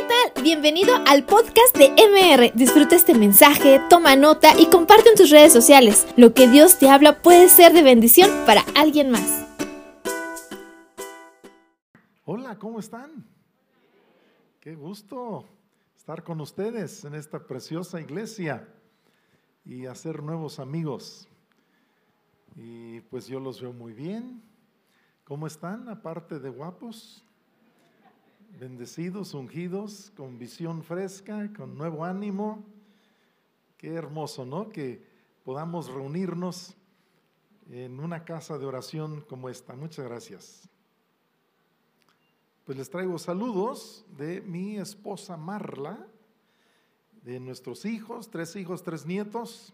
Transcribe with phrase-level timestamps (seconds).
[0.00, 0.42] ¿qué tal?
[0.42, 2.52] Bienvenido al podcast de MR.
[2.54, 6.06] Disfruta este mensaje, toma nota y comparte en tus redes sociales.
[6.16, 9.46] Lo que Dios te habla puede ser de bendición para alguien más.
[12.24, 13.26] Hola, ¿cómo están?
[14.60, 15.44] Qué gusto
[15.96, 18.66] estar con ustedes en esta preciosa iglesia
[19.66, 21.28] y hacer nuevos amigos.
[22.56, 24.42] Y pues yo los veo muy bien.
[25.24, 25.88] ¿Cómo están?
[25.88, 27.24] Aparte de guapos,
[28.58, 32.64] bendecidos, ungidos, con visión fresca, con nuevo ánimo.
[33.76, 34.68] Qué hermoso, ¿no?
[34.68, 35.02] Que
[35.44, 36.76] podamos reunirnos
[37.70, 39.74] en una casa de oración como esta.
[39.74, 40.68] Muchas gracias.
[42.64, 46.06] Pues les traigo saludos de mi esposa Marla,
[47.22, 49.72] de nuestros hijos, tres hijos, tres nietos.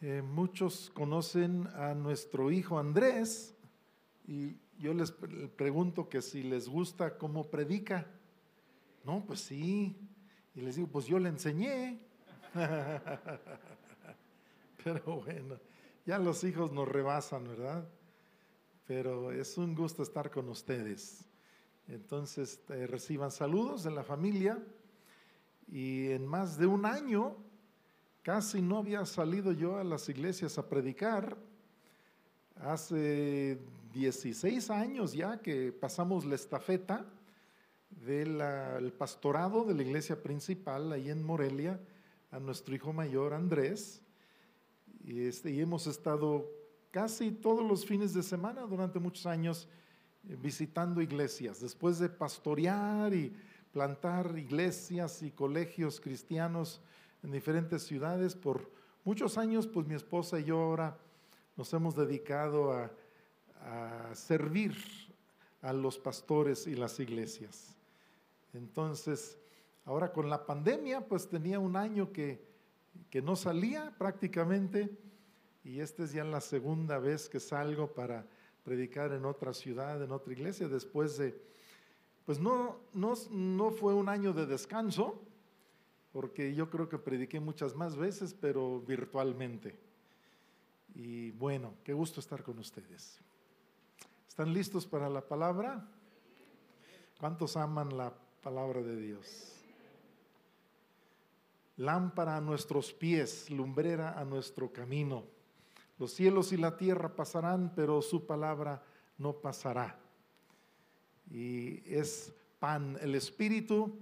[0.00, 3.54] Eh, muchos conocen a nuestro hijo Andrés
[4.26, 5.12] y yo les
[5.56, 8.06] pregunto que si les gusta cómo predica.
[9.04, 9.96] No, pues sí.
[10.54, 12.00] Y les digo, pues yo le enseñé.
[14.84, 15.58] Pero bueno,
[16.04, 17.88] ya los hijos nos rebasan, ¿verdad?
[18.86, 21.24] Pero es un gusto estar con ustedes.
[21.88, 24.62] Entonces, eh, reciban saludos de la familia.
[25.68, 27.36] Y en más de un año,
[28.22, 31.36] casi no había salido yo a las iglesias a predicar.
[32.56, 33.58] Hace
[33.92, 37.04] 16 años ya que pasamos la estafeta
[37.90, 41.78] del pastorado de la iglesia principal ahí en Morelia
[42.30, 44.00] a nuestro hijo mayor Andrés.
[45.04, 46.48] Y, este, y hemos estado
[46.90, 49.68] casi todos los fines de semana durante muchos años
[50.28, 51.60] eh, visitando iglesias.
[51.60, 53.34] Después de pastorear y
[53.72, 56.80] plantar iglesias y colegios cristianos
[57.22, 58.70] en diferentes ciudades por
[59.04, 60.96] muchos años, pues mi esposa y yo ahora
[61.56, 62.90] nos hemos dedicado a,
[64.14, 64.76] servir
[65.62, 67.76] a los pastores y las iglesias.
[68.52, 69.38] Entonces,
[69.84, 72.44] ahora con la pandemia, pues tenía un año que,
[73.10, 74.90] que no salía prácticamente
[75.64, 78.26] y esta es ya la segunda vez que salgo para
[78.64, 81.40] predicar en otra ciudad, en otra iglesia, después de
[82.24, 85.20] pues no, no, no fue un año de descanso,
[86.12, 89.76] porque yo creo que prediqué muchas más veces, pero virtualmente.
[90.94, 93.18] Y bueno, qué gusto estar con ustedes.
[94.32, 95.86] ¿Están listos para la palabra?
[97.20, 99.52] ¿Cuántos aman la palabra de Dios?
[101.76, 105.24] Lámpara a nuestros pies, lumbrera a nuestro camino.
[105.98, 108.82] Los cielos y la tierra pasarán, pero su palabra
[109.18, 110.00] no pasará
[111.30, 112.96] y es pan.
[113.02, 113.98] El espíritu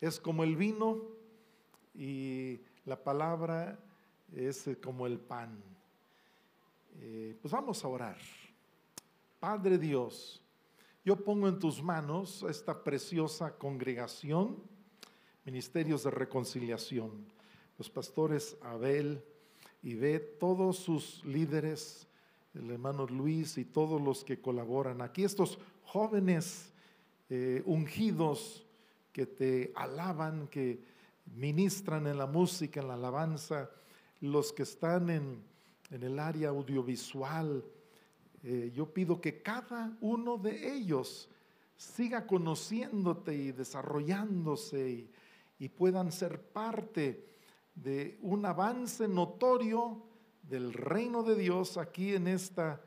[0.00, 1.02] es como el vino
[1.94, 3.78] y la palabra
[4.34, 5.62] es como el pan.
[6.96, 8.18] Eh, pues vamos a orar.
[9.40, 10.42] Padre Dios,
[11.04, 14.56] yo pongo en tus manos esta preciosa congregación,
[15.44, 17.24] ministerios de reconciliación,
[17.78, 19.22] los pastores Abel
[19.82, 22.08] y ve todos sus líderes,
[22.52, 26.72] el hermano Luis y todos los que colaboran aquí, estos jóvenes
[27.30, 28.66] eh, ungidos
[29.12, 30.82] que te alaban, que
[31.36, 33.70] ministran en la música, en la alabanza,
[34.20, 35.46] los que están en,
[35.90, 37.64] el área audiovisual.
[38.42, 41.28] Eh, yo pido que cada uno de ellos
[41.76, 45.08] siga conociéndote y desarrollándose
[45.58, 47.24] y puedan ser parte
[47.74, 50.02] de un avance notorio
[50.42, 52.80] del reino de Dios aquí en esta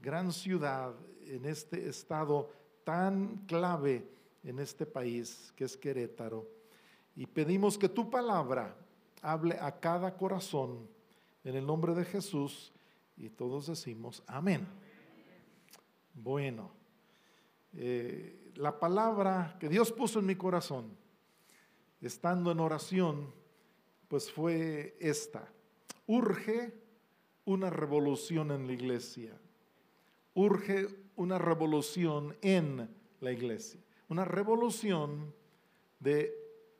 [0.00, 0.94] gran ciudad,
[1.26, 2.50] en este estado
[2.84, 4.08] tan clave
[4.42, 6.48] en este país que es Querétaro.
[7.14, 8.74] Y pedimos que tu palabra
[9.20, 10.88] hable a cada corazón
[11.44, 12.72] en el nombre de Jesús
[13.16, 14.66] y todos decimos amén.
[16.14, 16.72] Bueno,
[17.74, 20.96] eh, la palabra que Dios puso en mi corazón,
[22.00, 23.32] estando en oración,
[24.08, 25.48] pues fue esta.
[26.06, 26.74] Urge
[27.44, 29.38] una revolución en la iglesia.
[30.34, 32.88] Urge una revolución en
[33.20, 35.34] la iglesia, una revolución
[36.00, 36.34] de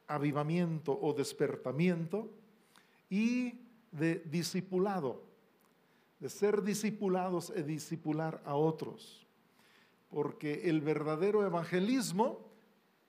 [0.07, 2.31] avivamiento o despertamiento
[3.09, 5.23] y de discipulado,
[6.23, 9.27] de ser discipulados y discipular a otros.
[10.09, 12.39] Porque el verdadero evangelismo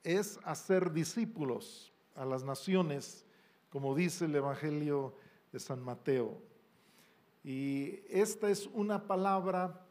[0.03, 3.23] es hacer discípulos a las naciones,
[3.69, 5.13] como dice el Evangelio
[5.51, 6.41] de San Mateo.
[7.43, 9.85] Y esta es una palabra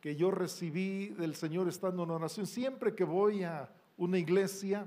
[0.00, 2.46] que yo recibí del Señor estando en oración.
[2.46, 4.86] Siempre que voy a una iglesia,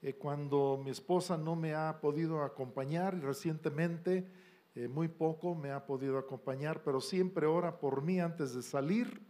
[0.00, 4.26] eh, cuando mi esposa no me ha podido acompañar, recientemente
[4.74, 9.20] eh, muy poco me ha podido acompañar, pero siempre ora por mí antes de salir.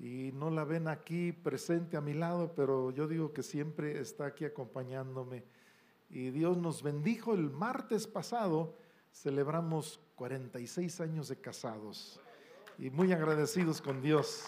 [0.00, 4.26] y no la ven aquí presente a mi lado, pero yo digo que siempre está
[4.26, 5.44] aquí acompañándome.
[6.08, 8.76] Y Dios nos bendijo el martes pasado,
[9.12, 12.20] celebramos 46 años de casados
[12.78, 14.44] y muy agradecidos con Dios.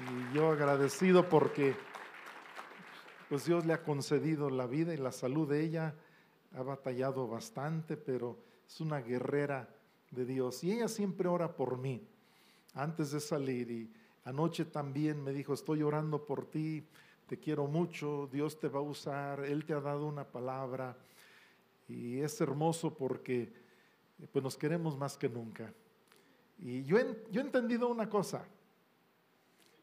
[0.00, 1.74] Y yo agradecido porque
[3.28, 5.94] pues Dios le ha concedido la vida y la salud de ella.
[6.54, 9.68] Ha batallado bastante, pero es una guerrera
[10.10, 10.62] de Dios.
[10.64, 12.06] Y ella siempre ora por mí
[12.74, 13.70] antes de salir.
[13.70, 13.92] Y
[14.24, 16.84] anoche también me dijo, estoy orando por ti,
[17.26, 20.96] te quiero mucho, Dios te va a usar, Él te ha dado una palabra.
[21.88, 23.52] Y es hermoso porque
[24.30, 25.72] pues nos queremos más que nunca.
[26.58, 26.96] Y yo,
[27.30, 28.44] yo he entendido una cosa,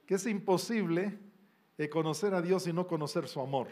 [0.05, 1.17] que es imposible
[1.87, 3.67] conocer a Dios y no conocer su amor.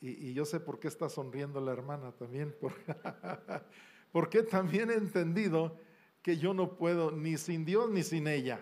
[0.00, 2.54] Y, yo sé por qué está sonriendo la hermana también,
[4.12, 5.76] porque también he entendido
[6.22, 8.60] que yo no puedo ni sin Dios ni sin ella.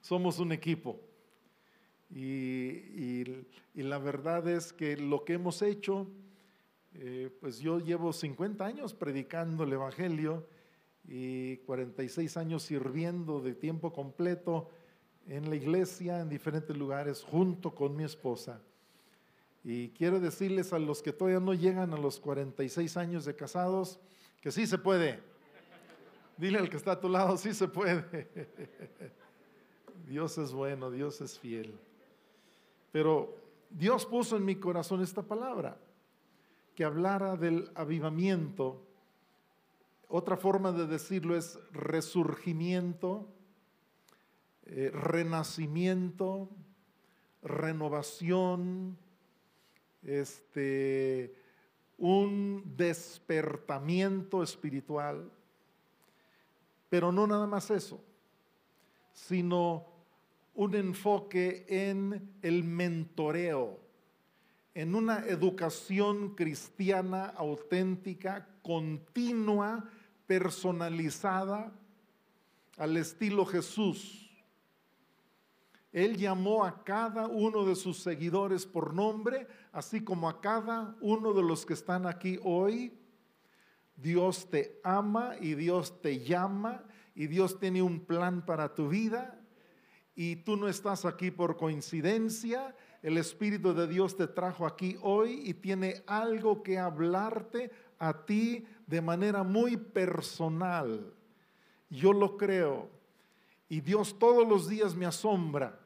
[0.00, 1.00] Somos un equipo.
[2.14, 3.24] Y,
[3.74, 6.06] la verdad es que lo que hemos hecho,
[6.94, 10.46] eh, pues yo llevo 50 años predicando el Evangelio
[11.08, 14.70] y 46 años sirviendo de tiempo completo
[15.26, 18.60] en la iglesia, en diferentes lugares, junto con mi esposa.
[19.68, 23.98] Y quiero decirles a los que todavía no llegan a los 46 años de casados,
[24.40, 25.20] que sí se puede.
[26.36, 28.28] Dile al que está a tu lado, sí se puede.
[30.06, 31.76] Dios es bueno, Dios es fiel.
[32.92, 33.34] Pero
[33.68, 35.76] Dios puso en mi corazón esta palabra,
[36.76, 38.80] que hablara del avivamiento.
[40.06, 43.26] Otra forma de decirlo es resurgimiento,
[44.66, 46.50] eh, renacimiento,
[47.42, 48.96] renovación,
[50.06, 51.34] este,
[51.98, 55.30] un despertamiento espiritual.
[56.88, 58.02] Pero no nada más eso,
[59.12, 59.86] sino
[60.54, 63.80] un enfoque en el mentoreo,
[64.74, 69.88] en una educación cristiana auténtica, continua,
[70.26, 71.72] personalizada,
[72.76, 74.25] al estilo Jesús.
[75.96, 81.32] Él llamó a cada uno de sus seguidores por nombre, así como a cada uno
[81.32, 82.92] de los que están aquí hoy.
[83.96, 86.84] Dios te ama y Dios te llama
[87.14, 89.40] y Dios tiene un plan para tu vida
[90.14, 92.76] y tú no estás aquí por coincidencia.
[93.02, 98.66] El Espíritu de Dios te trajo aquí hoy y tiene algo que hablarte a ti
[98.86, 101.14] de manera muy personal.
[101.88, 102.90] Yo lo creo.
[103.70, 105.85] Y Dios todos los días me asombra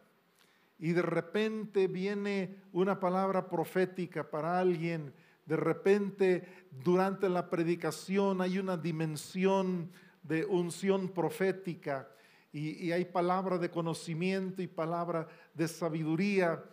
[0.80, 5.12] y de repente viene una palabra profética para alguien,
[5.44, 6.48] de repente
[6.82, 9.90] durante la predicación hay una dimensión
[10.22, 12.08] de unción profética
[12.52, 16.64] y, hay palabra de conocimiento y palabra de sabiduría.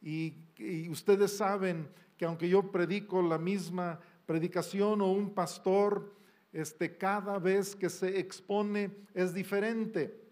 [0.00, 6.14] Y, y ustedes saben que aunque yo predico la misma predicación o un pastor,
[6.52, 10.23] este, cada vez que se expone es diferente.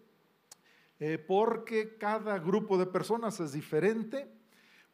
[1.05, 4.25] Eh, porque cada grupo de personas es diferente,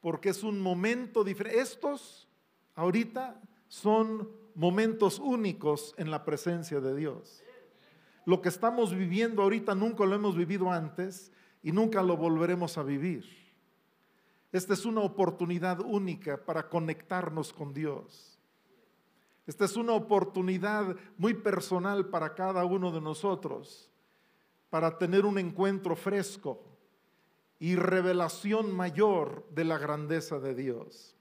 [0.02, 1.62] porque es un momento diferente.
[1.62, 2.28] Estos
[2.74, 7.44] ahorita son momentos únicos en la presencia de Dios.
[8.26, 12.82] Lo que estamos viviendo ahorita nunca lo hemos vivido antes y nunca lo volveremos a
[12.82, 13.26] vivir.
[14.52, 18.40] Esta es una oportunidad única para conectarnos con Dios.
[19.46, 23.92] Esta es una oportunidad muy personal para cada uno de nosotros
[24.70, 26.64] para tener un encuentro fresco
[27.60, 31.16] y revelación mayor de la grandeza de Dios.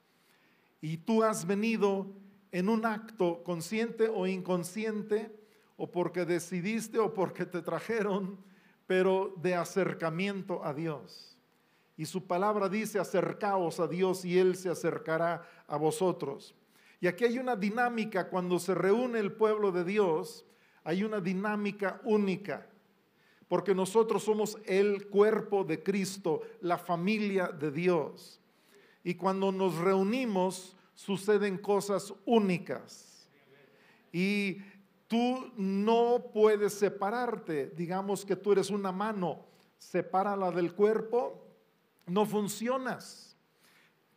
[0.80, 2.06] Y tú has venido
[2.52, 5.34] en un acto consciente o inconsciente,
[5.76, 8.38] o porque decidiste o porque te trajeron,
[8.86, 11.36] pero de acercamiento a Dios.
[11.96, 16.54] Y su palabra dice, acercaos a Dios y Él se acercará a vosotros.
[17.00, 20.44] Y aquí hay una dinámica, cuando se reúne el pueblo de Dios,
[20.84, 22.66] hay una dinámica única
[23.48, 28.40] porque nosotros somos el cuerpo de Cristo, la familia de Dios.
[29.02, 33.28] Y cuando nos reunimos suceden cosas únicas.
[34.12, 34.58] Y
[35.06, 39.46] tú no puedes separarte, digamos que tú eres una mano,
[39.78, 41.46] sepárala del cuerpo,
[42.06, 43.36] no funcionas.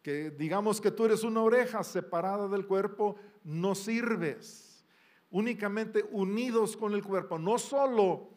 [0.01, 4.83] Que digamos que tú eres una oreja separada del cuerpo, no sirves.
[5.29, 8.31] Únicamente unidos con el cuerpo, no solo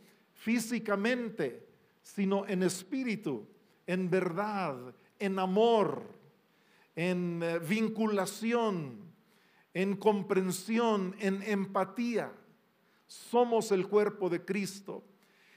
[0.44, 1.66] físicamente,
[2.02, 3.46] sino en espíritu,
[3.86, 6.02] en verdad, en amor,
[6.94, 9.10] en eh, vinculación,
[9.72, 12.30] en comprensión, en empatía.
[13.06, 15.02] Somos el cuerpo de Cristo.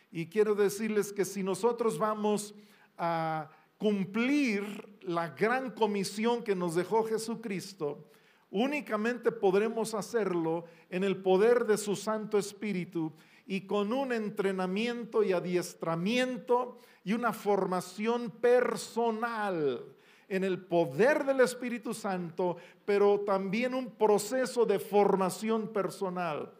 [0.09, 2.55] Y quiero decirles que si nosotros vamos
[2.97, 8.09] a cumplir la gran comisión que nos dejó Jesucristo,
[8.49, 13.11] únicamente podremos hacerlo en el poder de su Santo Espíritu
[13.47, 19.85] y con un entrenamiento y adiestramiento y una formación personal
[20.27, 26.53] en el poder del Espíritu Santo, pero también un proceso de formación personal.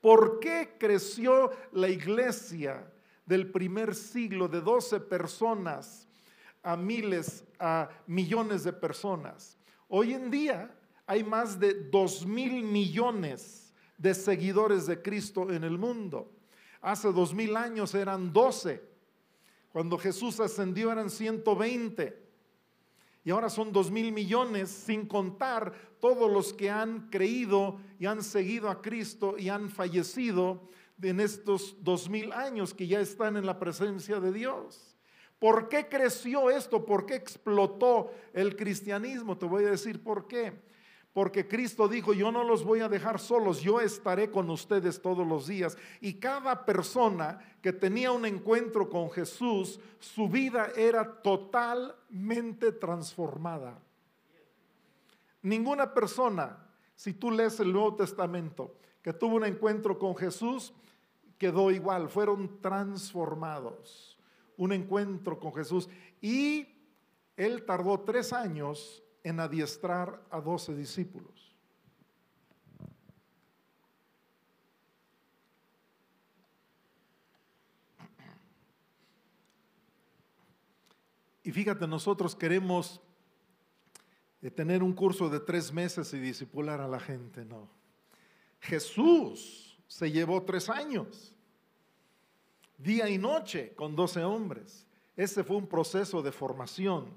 [0.00, 2.90] ¿Por qué creció la iglesia
[3.26, 6.08] del primer siglo de 12 personas
[6.62, 9.58] a miles, a millones de personas?
[9.88, 10.74] Hoy en día
[11.06, 13.61] hay más de 2 mil millones
[14.02, 16.28] de seguidores de Cristo en el mundo.
[16.80, 18.82] Hace dos mil años eran 12.
[19.72, 22.20] Cuando Jesús ascendió eran 120
[23.24, 28.24] y ahora son dos mil millones, sin contar todos los que han creído y han
[28.24, 30.68] seguido a Cristo y han fallecido
[31.00, 34.96] en estos dos mil años que ya están en la presencia de Dios.
[35.38, 36.84] ¿Por qué creció esto?
[36.84, 39.38] ¿Por qué explotó el cristianismo?
[39.38, 40.71] Te voy a decir por qué.
[41.12, 45.26] Porque Cristo dijo, yo no los voy a dejar solos, yo estaré con ustedes todos
[45.26, 45.76] los días.
[46.00, 53.78] Y cada persona que tenía un encuentro con Jesús, su vida era totalmente transformada.
[55.42, 56.56] Ninguna persona,
[56.94, 60.72] si tú lees el Nuevo Testamento, que tuvo un encuentro con Jesús,
[61.36, 64.18] quedó igual, fueron transformados.
[64.56, 65.90] Un encuentro con Jesús.
[66.22, 66.68] Y
[67.36, 71.52] él tardó tres años en adiestrar a doce discípulos.
[81.44, 83.00] Y fíjate, nosotros queremos
[84.40, 87.68] eh, tener un curso de tres meses y discipular a la gente, no.
[88.60, 91.34] Jesús se llevó tres años,
[92.78, 94.86] día y noche, con doce hombres.
[95.16, 97.12] Ese fue un proceso de formación.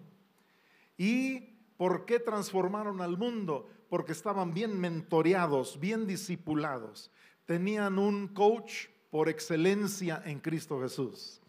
[0.98, 3.70] Y ¿Por qué transformaron al mundo?
[3.90, 7.12] Porque estaban bien mentoreados, bien discipulados.
[7.46, 11.42] Tenían un coach por excelencia en Cristo Jesús.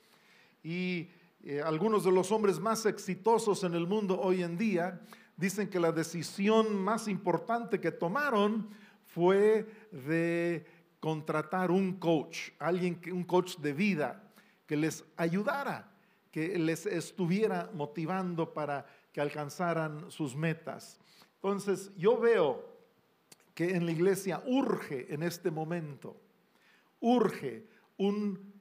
[0.63, 1.09] Y
[1.45, 5.01] eh, algunos de los hombres más exitosos en el mundo hoy en día
[5.37, 8.69] dicen que la decisión más importante que tomaron
[9.05, 10.67] fue de
[10.99, 14.23] contratar un coach, alguien, un coach de vida
[14.67, 15.93] que les ayudara,
[16.33, 21.01] que les estuviera motivando para que alcanzaran sus metas.
[21.37, 22.63] Entonces, yo veo
[23.55, 26.21] que en la iglesia urge en este momento,
[27.01, 28.53] urge un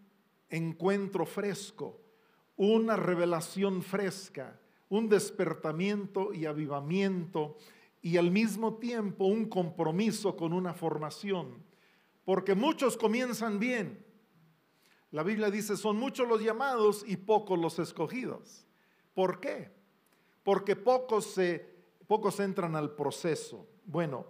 [0.49, 1.99] encuentro fresco,
[2.55, 4.57] una revelación fresca,
[4.87, 7.57] un despertamiento y avivamiento
[8.01, 11.65] y al mismo tiempo un compromiso con una formación.
[12.23, 14.05] Porque muchos comienzan bien.
[15.11, 18.65] La Biblia dice, son muchos los llamados y pocos los escogidos.
[19.13, 19.75] ¿Por qué?
[20.45, 21.67] Porque pocos, se,
[22.07, 23.67] pocos entran al proceso.
[23.83, 24.27] Bueno,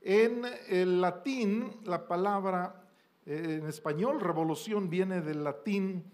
[0.00, 2.86] en el latín la palabra,
[3.26, 6.04] eh, en español, revolución viene del latín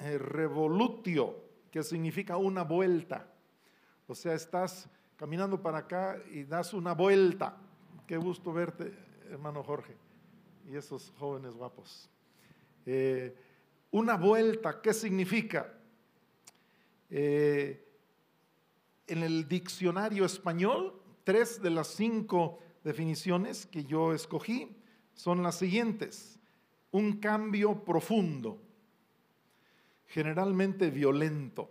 [0.00, 3.32] eh, revolutio, que significa una vuelta.
[4.08, 7.56] O sea, estás caminando para acá y das una vuelta.
[8.04, 8.92] Qué gusto verte,
[9.30, 9.96] hermano Jorge,
[10.68, 12.10] y esos jóvenes guapos.
[12.84, 13.32] Eh,
[13.92, 15.72] una vuelta, ¿qué significa?
[19.06, 24.76] En el diccionario español, tres de las cinco definiciones que yo escogí
[25.14, 26.38] son las siguientes.
[26.90, 28.60] Un cambio profundo,
[30.06, 31.70] generalmente violento.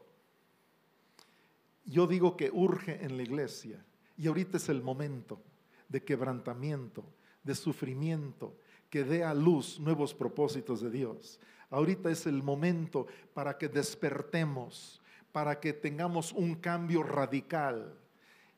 [1.85, 3.83] Yo digo que urge en la iglesia
[4.17, 5.41] y ahorita es el momento
[5.89, 7.03] de quebrantamiento,
[7.43, 8.55] de sufrimiento,
[8.89, 11.39] que dé a luz nuevos propósitos de Dios.
[11.69, 15.00] Ahorita es el momento para que despertemos,
[15.31, 17.97] para que tengamos un cambio radical.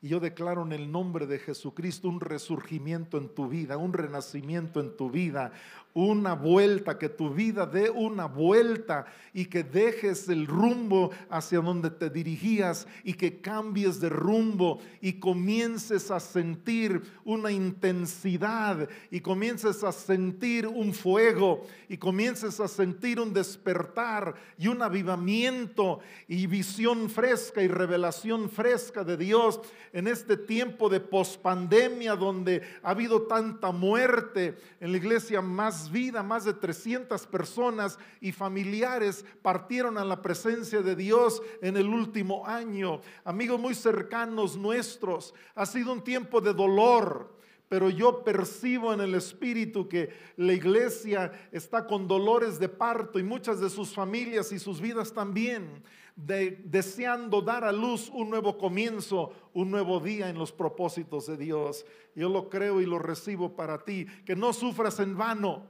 [0.04, 4.82] Y yo declaro en el nombre de Jesucristo un resurgimiento en tu vida, un renacimiento
[4.82, 5.54] en tu vida,
[5.94, 11.92] una vuelta, que tu vida dé una vuelta y que dejes el rumbo hacia donde
[11.92, 19.84] te dirigías y que cambies de rumbo y comiences a sentir una intensidad y comiences
[19.84, 27.10] a sentir un fuego y comiences a sentir un despertar y un avivamiento y visión
[27.10, 29.62] fresca y revelación fresca de Dios
[29.94, 36.24] en este tiempo de pospandemia donde ha habido tanta muerte en la iglesia más vida,
[36.24, 42.46] más de 300 personas y familiares partieron a la presencia de Dios en el último
[42.46, 43.02] año.
[43.24, 47.38] Amigos muy cercanos nuestros, ha sido un tiempo de dolor,
[47.70, 53.24] pero yo percibo en el Espíritu que la iglesia está con dolores de parto y
[53.24, 55.84] muchas de sus familias y sus vidas también,
[56.16, 61.86] deseando dar a luz un nuevo comienzo, un nuevo día en los propósitos de Dios.
[62.16, 65.66] Yo lo creo y lo recibo para ti, que no sufras en vano,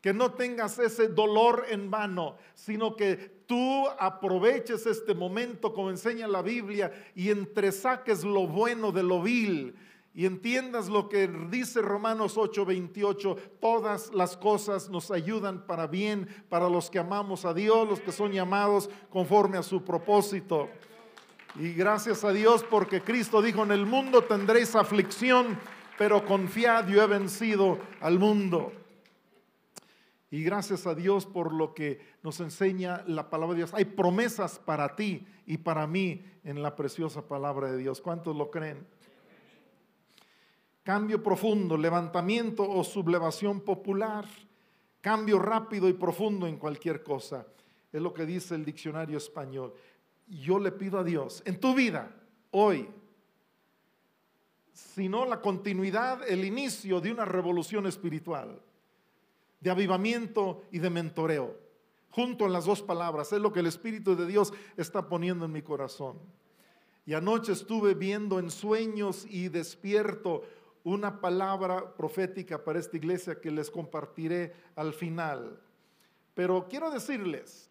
[0.00, 6.26] que no tengas ese dolor en vano, sino que tú aproveches este momento como enseña
[6.26, 9.74] la Biblia y entresaques lo bueno de lo vil
[10.12, 16.68] y entiendas lo que dice Romanos 8:28, todas las cosas nos ayudan para bien, para
[16.68, 20.68] los que amamos a Dios, los que son llamados conforme a su propósito.
[21.56, 25.58] Y gracias a Dios porque Cristo dijo, en el mundo tendréis aflicción,
[25.98, 28.72] pero confiad, yo he vencido al mundo.
[30.32, 33.74] Y gracias a Dios por lo que nos enseña la palabra de Dios.
[33.74, 38.00] Hay promesas para ti y para mí en la preciosa palabra de Dios.
[38.00, 38.86] ¿Cuántos lo creen?
[40.82, 44.26] Cambio profundo, levantamiento o sublevación popular,
[45.00, 47.46] cambio rápido y profundo en cualquier cosa.
[47.92, 49.74] Es lo que dice el diccionario español.
[50.26, 52.14] Yo le pido a Dios, en tu vida,
[52.52, 52.88] hoy,
[54.72, 58.60] sino la continuidad, el inicio de una revolución espiritual,
[59.60, 61.58] de avivamiento y de mentoreo,
[62.10, 65.52] junto en las dos palabras, es lo que el Espíritu de Dios está poniendo en
[65.52, 66.18] mi corazón.
[67.06, 70.42] Y anoche estuve viendo en sueños y despierto
[70.84, 75.60] una palabra profética para esta iglesia que les compartiré al final.
[76.34, 77.70] Pero quiero decirles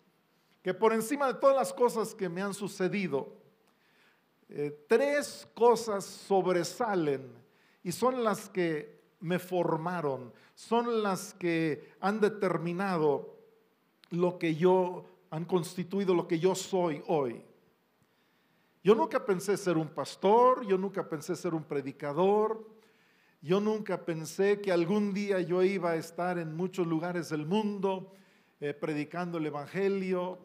[0.62, 3.34] que por encima de todas las cosas que me han sucedido,
[4.50, 7.32] eh, tres cosas sobresalen
[7.84, 13.38] y son las que me formaron, son las que han determinado
[14.10, 17.44] lo que yo, han constituido lo que yo soy hoy.
[18.84, 22.66] Yo nunca pensé ser un pastor, yo nunca pensé ser un predicador,
[23.42, 28.12] yo nunca pensé que algún día yo iba a estar en muchos lugares del mundo
[28.60, 30.40] eh, predicando el Evangelio.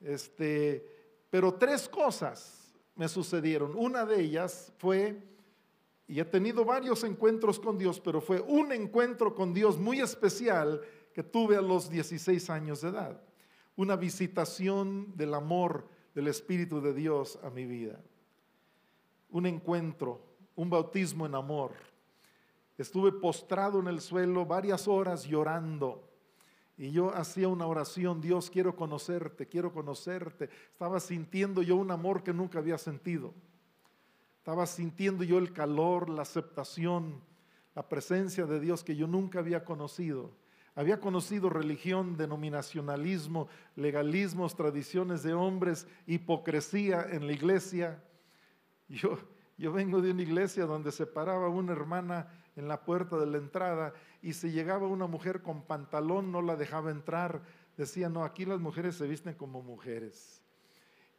[0.00, 0.84] Este,
[1.30, 3.76] pero tres cosas me sucedieron.
[3.76, 5.22] Una de ellas fue,
[6.08, 10.80] y he tenido varios encuentros con Dios, pero fue un encuentro con Dios muy especial
[11.14, 13.22] que tuve a los 16 años de edad.
[13.76, 18.00] Una visitación del amor del Espíritu de Dios a mi vida.
[19.30, 20.20] Un encuentro,
[20.56, 21.87] un bautismo en amor
[22.78, 26.08] Estuve postrado en el suelo varias horas llorando.
[26.76, 30.48] Y yo hacía una oración, Dios, quiero conocerte, quiero conocerte.
[30.70, 33.34] Estaba sintiendo yo un amor que nunca había sentido.
[34.36, 37.20] Estaba sintiendo yo el calor, la aceptación,
[37.74, 40.30] la presencia de Dios que yo nunca había conocido.
[40.76, 48.00] Había conocido religión, denominacionalismo, legalismos, tradiciones de hombres, hipocresía en la iglesia.
[48.88, 49.18] Yo,
[49.56, 53.38] yo vengo de una iglesia donde se paraba una hermana en la puerta de la
[53.38, 57.42] entrada y si llegaba una mujer con pantalón no la dejaba entrar.
[57.76, 60.42] Decía, no, aquí las mujeres se visten como mujeres.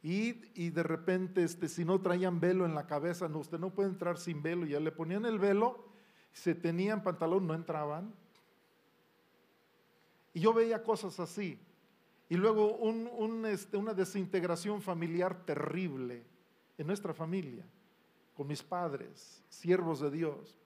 [0.02, 3.90] Y, de repente, este, si no traían velo en la cabeza, no, usted no puede
[3.90, 4.66] entrar sin velo.
[4.66, 5.84] Ya le ponían el velo,
[6.32, 8.14] si tenían pantalón no entraban.
[10.32, 11.58] Y yo veía cosas así.
[12.28, 12.78] Y luego
[13.46, 16.24] este, una desintegración familiar terrible
[16.78, 17.66] en nuestra familia,
[18.34, 20.59] con mis padres, siervos de Dios.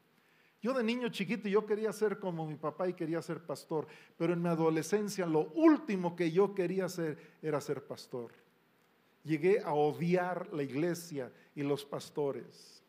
[0.64, 4.32] Yo de niño chiquito yo quería ser como mi papá y quería ser pastor, pero
[4.32, 8.32] en mi adolescencia lo último que yo quería hacer era ser pastor.
[9.24, 12.82] Llegué a odiar la iglesia y los pastores.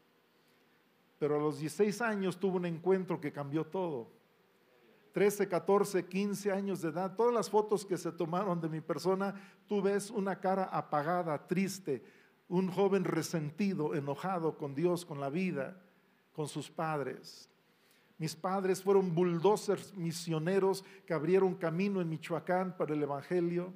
[1.20, 4.08] Pero a los 16 años tuve un encuentro que cambió todo.
[5.12, 9.36] 13, 14, 15 años de edad, todas las fotos que se tomaron de mi persona,
[9.68, 12.02] tú ves una cara apagada, triste,
[12.48, 15.78] un joven resentido, enojado con Dios, con la vida,
[16.32, 17.50] con sus padres.
[18.18, 23.74] Mis padres fueron bulldozers misioneros que abrieron camino en Michoacán para el Evangelio,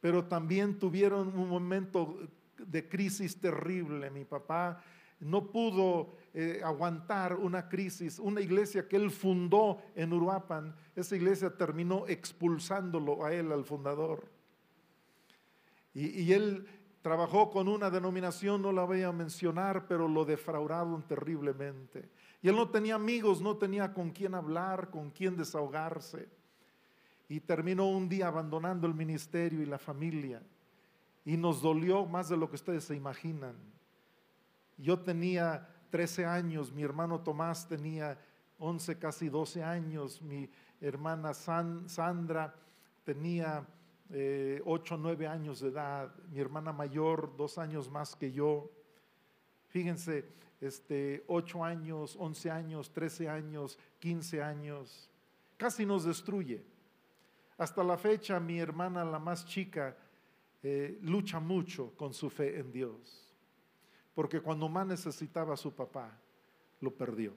[0.00, 2.18] pero también tuvieron un momento
[2.58, 4.10] de crisis terrible.
[4.10, 4.82] Mi papá
[5.20, 8.18] no pudo eh, aguantar una crisis.
[8.18, 14.26] Una iglesia que él fundó en Uruapan, esa iglesia terminó expulsándolo a él, al fundador.
[15.94, 16.66] Y, y él
[17.02, 22.08] trabajó con una denominación, no la voy a mencionar, pero lo defraudaron terriblemente.
[22.42, 26.28] Y él no tenía amigos, no tenía con quién hablar, con quién desahogarse.
[27.28, 30.42] Y terminó un día abandonando el ministerio y la familia.
[31.24, 33.54] Y nos dolió más de lo que ustedes se imaginan.
[34.78, 38.18] Yo tenía 13 años, mi hermano Tomás tenía
[38.58, 40.48] 11, casi 12 años, mi
[40.80, 42.54] hermana Sandra
[43.04, 43.66] tenía
[44.64, 48.70] 8 o 9 años de edad, mi hermana mayor dos años más que yo.
[49.68, 50.26] Fíjense,
[50.60, 55.10] este, 8 años, 11 años, 13 años, 15 años,
[55.56, 56.64] casi nos destruye.
[57.56, 59.96] Hasta la fecha mi hermana, la más chica,
[60.62, 63.34] eh, lucha mucho con su fe en Dios,
[64.14, 66.18] porque cuando más necesitaba a su papá,
[66.80, 67.34] lo perdió.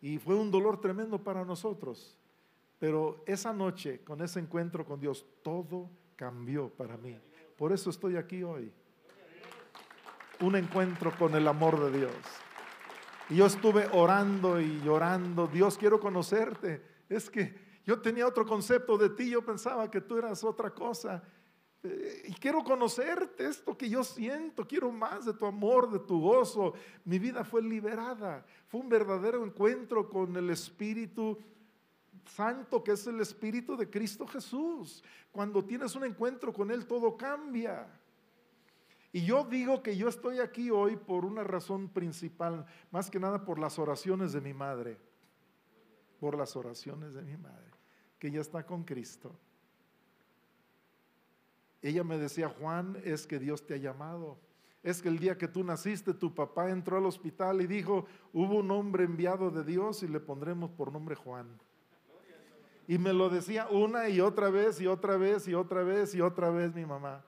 [0.00, 2.18] Y fue un dolor tremendo para nosotros.
[2.78, 7.16] Pero esa noche, con ese encuentro con Dios, todo cambió para mí.
[7.56, 8.72] Por eso estoy aquí hoy.
[10.42, 12.12] Un encuentro con el amor de Dios.
[13.30, 16.82] Y yo estuve orando y llorando, Dios, quiero conocerte.
[17.08, 17.54] Es que
[17.86, 21.22] yo tenía otro concepto de ti, yo pensaba que tú eras otra cosa.
[21.84, 26.20] Eh, y quiero conocerte, esto que yo siento, quiero más de tu amor, de tu
[26.20, 26.74] gozo.
[27.04, 31.38] Mi vida fue liberada, fue un verdadero encuentro con el Espíritu
[32.26, 35.04] Santo, que es el Espíritu de Cristo Jesús.
[35.30, 37.86] Cuando tienes un encuentro con Él, todo cambia.
[39.12, 43.44] Y yo digo que yo estoy aquí hoy por una razón principal, más que nada
[43.44, 44.98] por las oraciones de mi madre,
[46.18, 47.70] por las oraciones de mi madre,
[48.18, 49.38] que ya está con Cristo.
[51.82, 54.38] Ella me decía, Juan, es que Dios te ha llamado.
[54.82, 58.60] Es que el día que tú naciste, tu papá entró al hospital y dijo, hubo
[58.60, 61.60] un hombre enviado de Dios y le pondremos por nombre Juan.
[62.88, 66.20] Y me lo decía una y otra vez y otra vez y otra vez y
[66.20, 67.24] otra vez mi mamá.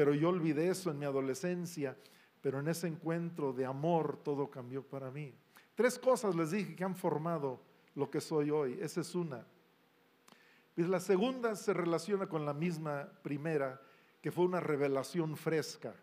[0.00, 1.94] Pero yo olvidé eso en mi adolescencia,
[2.40, 5.34] pero en ese encuentro de amor todo cambió para mí.
[5.74, 7.60] Tres cosas les dije que han formado
[7.94, 8.78] lo que soy hoy.
[8.80, 9.44] Esa es una.
[10.76, 13.78] La segunda se relaciona con la misma primera,
[14.22, 15.94] que fue una revelación fresca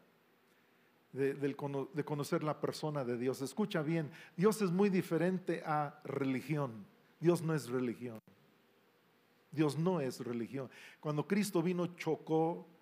[1.11, 3.41] de, de, conocer la persona de Dios.
[3.41, 6.85] Escucha bien, Dios es muy diferente a religión.
[7.19, 8.19] Dios no es religión.
[9.51, 10.69] Dios no es religión.
[10.99, 12.76] Cuando Cristo vino chocó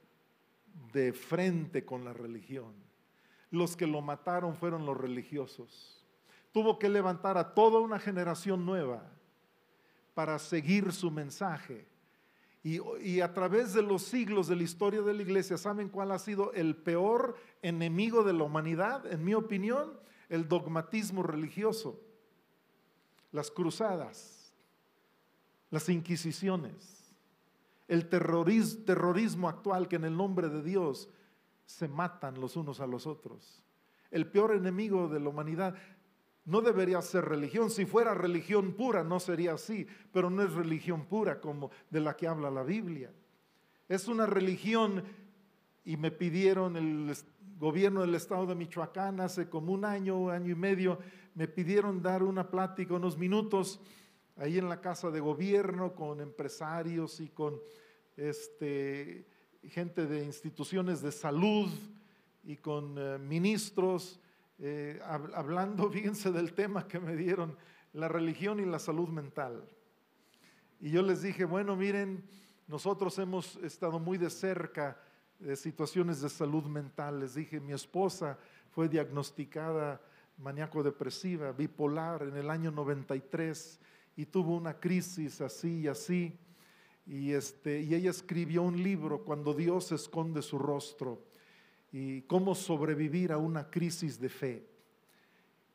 [0.94, 2.74] de frente con la religión.
[3.52, 6.06] Los que lo mataron fueron los religiosos.
[6.52, 9.04] Tuvo que levantar a toda una generación nueva
[10.14, 11.86] para seguir su mensaje.
[12.64, 16.18] Y, a través de los siglos de la historia de la iglesia, ¿saben cuál ha
[16.18, 19.06] sido el peor enemigo de la humanidad?
[19.12, 22.02] En mi opinión, el dogmatismo religioso,
[23.32, 24.52] las cruzadas,
[25.70, 27.05] las inquisiciones,
[27.88, 31.10] el terrorismo actual que en el nombre de Dios
[31.66, 33.64] se matan los unos a los otros.
[34.12, 35.76] El peor enemigo de la humanidad
[36.46, 37.70] no debería ser religión.
[37.70, 42.16] Si fuera religión pura, no sería así, pero no es religión pura como de la
[42.16, 43.12] que habla la Biblia.
[43.90, 45.04] Es una religión,
[45.84, 47.16] y me pidieron el
[47.58, 51.00] gobierno del estado de Michoacán hace como un año, año y medio,
[51.34, 53.80] me pidieron dar una plática, unos minutos,
[54.38, 57.60] ahí en la casa de gobierno con empresarios y con
[58.18, 59.26] este,
[59.64, 61.70] gente de instituciones de salud
[62.44, 64.20] y con eh, ministros
[64.58, 67.58] eh, hablando, fíjense del tema que me dieron,
[67.94, 69.68] la religión y la salud mental.
[70.80, 72.24] Y yo les dije, bueno, miren,
[72.68, 74.98] nosotros hemos estado muy de cerca
[75.40, 77.20] de situaciones de salud mental.
[77.20, 78.38] Les dije, mi esposa
[78.72, 80.02] fue diagnosticada
[80.38, 83.80] maníaco depresiva, bipolar en el año 93
[84.16, 86.38] y tuvo una crisis así y así.
[87.06, 91.22] Y, este, y ella escribió un libro, Cuando Dios esconde su rostro
[91.92, 94.68] y cómo sobrevivir a una crisis de fe.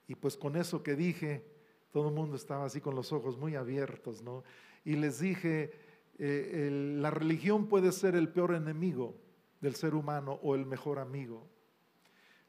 [0.09, 1.45] Y pues con eso que dije,
[1.93, 4.43] todo el mundo estaba así con los ojos muy abiertos, ¿no?
[4.85, 5.73] Y les dije,
[6.19, 9.15] eh, la religión puede ser el peor enemigo
[9.61, 11.47] del ser humano o el mejor amigo.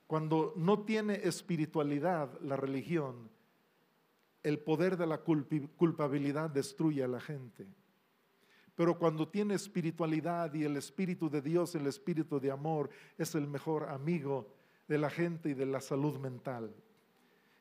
[0.07, 3.29] Cuando no tiene espiritualidad la religión,
[4.43, 7.67] el poder de la culpabilidad destruye a la gente.
[8.75, 13.47] Pero cuando tiene espiritualidad y el Espíritu de Dios, el Espíritu de amor, es el
[13.47, 14.55] mejor amigo
[14.87, 16.73] de la gente y de la salud mental.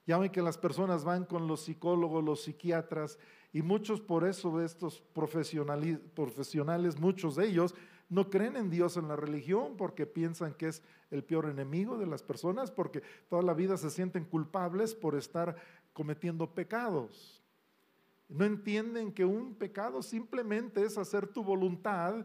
[0.06, 3.18] Ya ven que las personas van con los psicólogos, los psiquiatras,
[3.52, 7.74] y muchos por eso de estos profesionales, muchos de ellos,
[8.08, 12.06] no creen en Dios, en la religión, porque piensan que es el peor enemigo de
[12.06, 15.56] las personas, porque toda la vida se sienten culpables por estar
[15.92, 17.42] cometiendo pecados.
[18.29, 22.24] No entienden que un pecado simplemente es hacer tu voluntad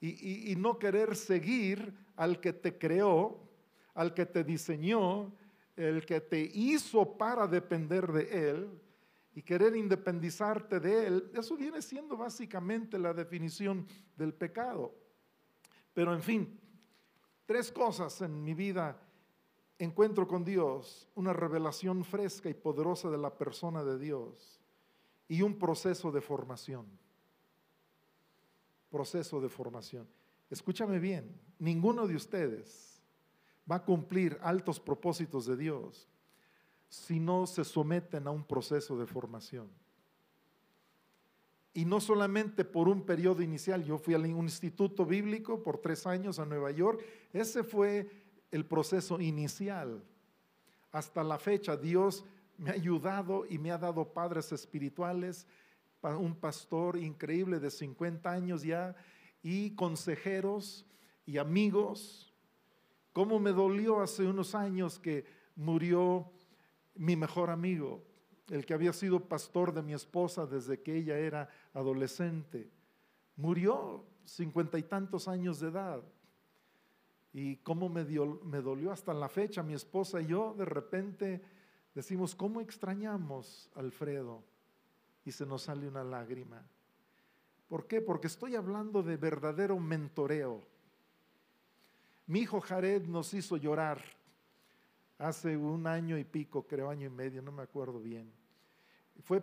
[0.00, 3.48] y, no querer seguir al que te creó,
[3.94, 5.32] al que te diseñó,
[5.76, 8.80] el que te hizo para depender de Él
[9.34, 11.30] y querer independizarte de Él.
[11.34, 14.94] Eso viene siendo básicamente la definición del pecado.
[15.92, 16.60] Pero en fin,
[17.46, 19.00] tres cosas en mi vida
[19.78, 24.60] encuentro con Dios, una revelación fresca y poderosa de la persona de Dios
[25.28, 26.86] y un proceso de formación.
[28.90, 30.08] Proceso de formación.
[30.50, 33.02] Escúchame bien, ninguno de ustedes
[33.70, 36.08] va a cumplir altos propósitos de Dios
[36.88, 39.68] si no se someten a un proceso de formación.
[41.72, 46.06] Y no solamente por un periodo inicial, yo fui a un instituto bíblico por tres
[46.06, 48.08] años a Nueva York, ese fue
[48.54, 50.00] el proceso inicial.
[50.92, 52.24] Hasta la fecha Dios
[52.56, 55.44] me ha ayudado y me ha dado padres espirituales,
[56.02, 58.94] un pastor increíble de 50 años ya,
[59.42, 60.86] y consejeros
[61.26, 62.32] y amigos.
[63.12, 65.24] Cómo me dolió hace unos años que
[65.56, 66.30] murió
[66.94, 68.04] mi mejor amigo,
[68.50, 72.70] el que había sido pastor de mi esposa desde que ella era adolescente.
[73.34, 76.04] Murió cincuenta y tantos años de edad.
[77.34, 81.42] Y cómo me, me dolió hasta la fecha, mi esposa y yo de repente
[81.92, 84.42] decimos, ¿cómo extrañamos Alfredo?
[85.24, 86.64] Y se nos sale una lágrima.
[87.68, 88.00] ¿Por qué?
[88.00, 90.62] Porque estoy hablando de verdadero mentoreo.
[92.26, 94.00] Mi hijo Jared nos hizo llorar
[95.18, 98.32] hace un año y pico, creo año y medio, no me acuerdo bien.
[99.22, 99.42] Fue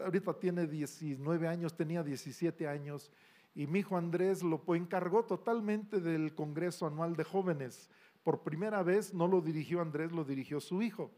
[0.00, 3.10] ahorita tiene 19 años, tenía 17 años,
[3.56, 7.88] y mi hijo Andrés lo encargó totalmente del Congreso Anual de Jóvenes.
[8.22, 11.10] Por primera vez no lo dirigió Andrés, lo dirigió su hijo.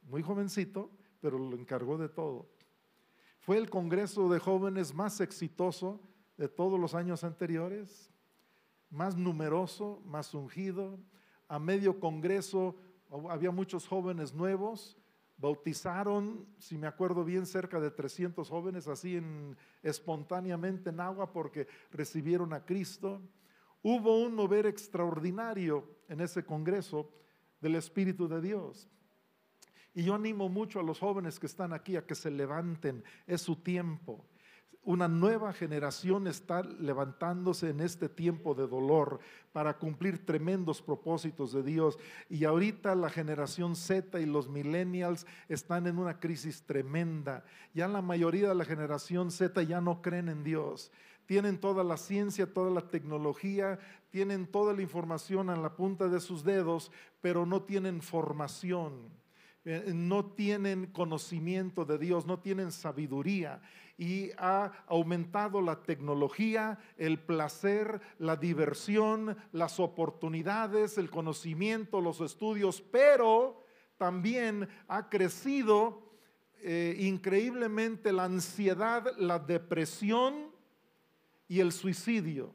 [0.00, 2.48] Muy jovencito, pero lo encargó de todo.
[3.40, 6.00] Fue el Congreso de Jóvenes más exitoso
[6.38, 8.10] de todos los años anteriores,
[8.88, 10.98] más numeroso, más ungido,
[11.46, 12.76] a medio congreso
[13.28, 14.96] había muchos jóvenes nuevos,
[15.40, 21.66] bautizaron, si me acuerdo bien, cerca de 300 jóvenes así en, espontáneamente en agua porque
[21.90, 23.22] recibieron a Cristo.
[23.82, 27.10] Hubo un mover extraordinario en ese congreso
[27.60, 28.88] del Espíritu de Dios.
[29.94, 33.40] Y yo animo mucho a los jóvenes que están aquí a que se levanten, es
[33.40, 34.29] su tiempo
[34.82, 39.20] una nueva generación está levantándose en este tiempo de dolor
[39.52, 41.98] para cumplir tremendos propósitos de Dios.
[42.30, 47.44] Y ahorita la generación Z y los millennials están en una crisis tremenda.
[47.74, 50.90] Ya la mayoría de la generación Z ya no creen en Dios.
[51.26, 53.78] Tienen toda la ciencia, toda la tecnología,
[54.10, 56.90] tienen toda la información a la punta de sus dedos,
[57.20, 59.19] pero no tienen formación
[59.64, 63.60] no tienen conocimiento de Dios, no tienen sabiduría
[64.00, 72.80] y ha aumentado la tecnología, el placer, la diversión, las oportunidades, el conocimiento, los estudios,
[72.80, 73.62] pero
[73.98, 76.10] también ha crecido
[76.62, 80.50] eh, increíblemente la ansiedad, la depresión
[81.46, 82.54] y el suicidio.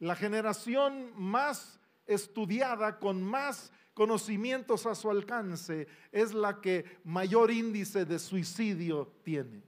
[0.00, 8.06] La generación más estudiada, con más conocimientos a su alcance, es la que mayor índice
[8.06, 9.62] de suicidio tiene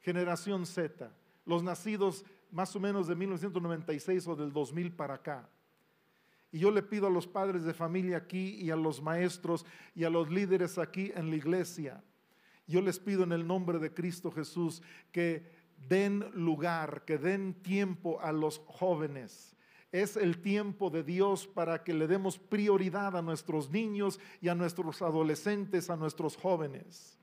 [0.00, 1.12] generación Z,
[1.44, 5.46] los nacidos más o menos de 1996 o del 2000 para acá.
[6.50, 10.04] Y yo le pido a los padres de familia aquí y a los maestros y
[10.04, 12.02] a los líderes aquí en la iglesia,
[12.66, 15.44] yo les pido en el nombre de Cristo Jesús que
[15.86, 19.54] den lugar, que den tiempo a los jóvenes.
[19.90, 24.54] Es el tiempo de Dios para que le demos prioridad a nuestros niños y a
[24.54, 27.18] nuestros adolescentes, a nuestros jóvenes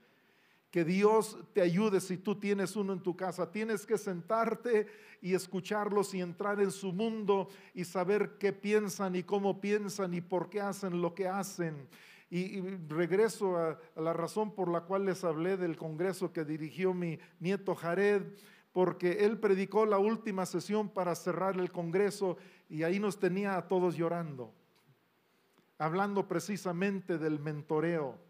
[0.76, 3.50] que Dios te ayude si tú tienes uno en tu casa.
[3.50, 4.86] Tienes que sentarte
[5.22, 10.20] y escucharlos y entrar en su mundo y saber qué piensan y cómo piensan y
[10.20, 11.88] por qué hacen lo que hacen.
[12.28, 17.18] Y, regreso a, la razón por la cual les hablé del congreso que dirigió mi
[17.40, 18.24] nieto Jared,
[18.72, 22.36] porque él predicó la última sesión para cerrar el congreso
[22.68, 24.52] y ahí nos tenía a todos llorando,
[25.78, 28.26] hablando precisamente del mentoreo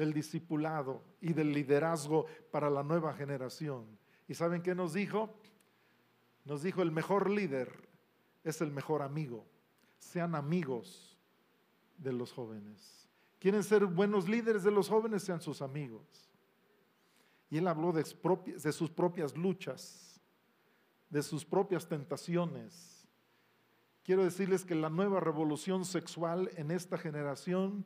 [0.00, 3.84] del discipulado y del liderazgo para la nueva generación.
[4.26, 5.34] ¿Y saben qué nos dijo?
[6.46, 7.86] Nos dijo, el mejor líder
[8.42, 9.44] es el mejor amigo.
[9.98, 11.18] Sean amigos
[11.98, 13.10] de los jóvenes.
[13.38, 15.22] ¿Quieren ser buenos líderes de los jóvenes?
[15.22, 16.30] Sean sus amigos.
[17.50, 18.04] Y él habló de,
[18.72, 20.18] sus propias luchas,
[21.10, 22.99] de sus propias tentaciones.
[24.02, 27.84] Quiero decirles que la nueva revolución sexual en esta generación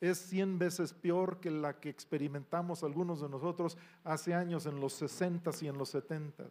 [0.00, 4.92] es cien veces peor que la que experimentamos algunos de nosotros hace años en los
[4.94, 6.44] 60 y en los 70.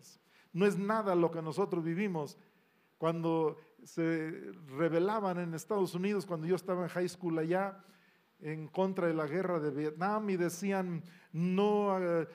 [0.53, 2.37] No es nada lo que nosotros vivimos
[2.97, 4.31] cuando se
[4.77, 7.83] rebelaban en Estados Unidos, cuando yo estaba en high school allá,
[8.39, 12.25] en contra de la guerra de Vietnam y decían, no, uh,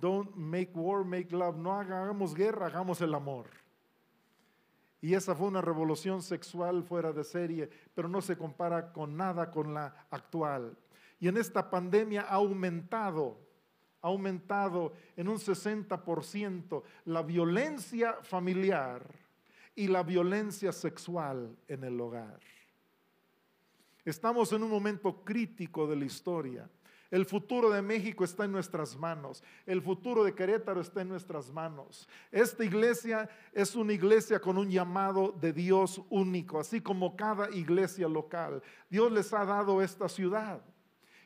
[0.00, 3.46] don't make war, make love, no hagamos guerra, hagamos el amor.
[5.06, 9.52] Y esa fue una revolución sexual fuera de serie, pero no se compara con nada
[9.52, 10.76] con la actual.
[11.20, 13.38] Y en esta pandemia ha aumentado,
[14.02, 19.06] ha aumentado en un 60% la violencia familiar
[19.76, 22.40] y la violencia sexual en el hogar.
[24.04, 26.68] Estamos en un momento crítico de la historia.
[27.10, 29.42] El futuro de México está en nuestras manos.
[29.64, 32.08] El futuro de Querétaro está en nuestras manos.
[32.32, 38.08] Esta iglesia es una iglesia con un llamado de Dios único, así como cada iglesia
[38.08, 38.62] local.
[38.90, 40.60] Dios les ha dado esta ciudad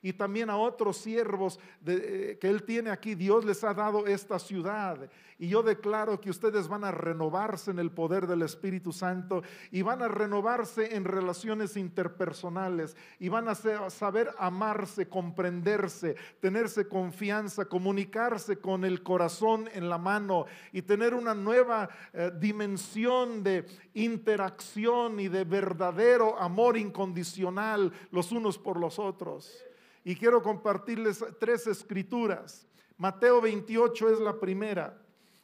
[0.03, 3.15] y también a otros siervos eh, que Él tiene aquí.
[3.15, 5.11] Dios les ha dado esta ciudad.
[5.39, 9.81] Y yo declaro que ustedes van a renovarse en el poder del Espíritu Santo y
[9.81, 18.59] van a renovarse en relaciones interpersonales y van a saber amarse, comprenderse, tenerse confianza, comunicarse
[18.59, 25.29] con el corazón en la mano y tener una nueva eh, dimensión de interacción y
[25.29, 29.65] de verdadero amor incondicional los unos por los otros
[30.05, 32.67] y quiero compartirles tres escrituras.
[32.97, 35.01] Mateo 28 es la primera.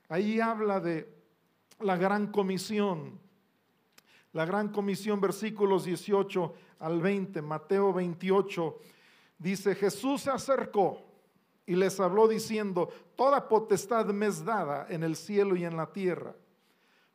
[0.09, 1.13] Ahí habla de
[1.81, 3.19] la gran comisión.
[4.33, 7.43] La gran comisión, versículos 18 al 20.
[7.43, 8.79] Mateo 28
[9.39, 11.03] dice, Jesús se acercó
[11.67, 15.93] y les habló diciendo, toda potestad me es dada en el cielo y en la
[15.93, 16.35] tierra.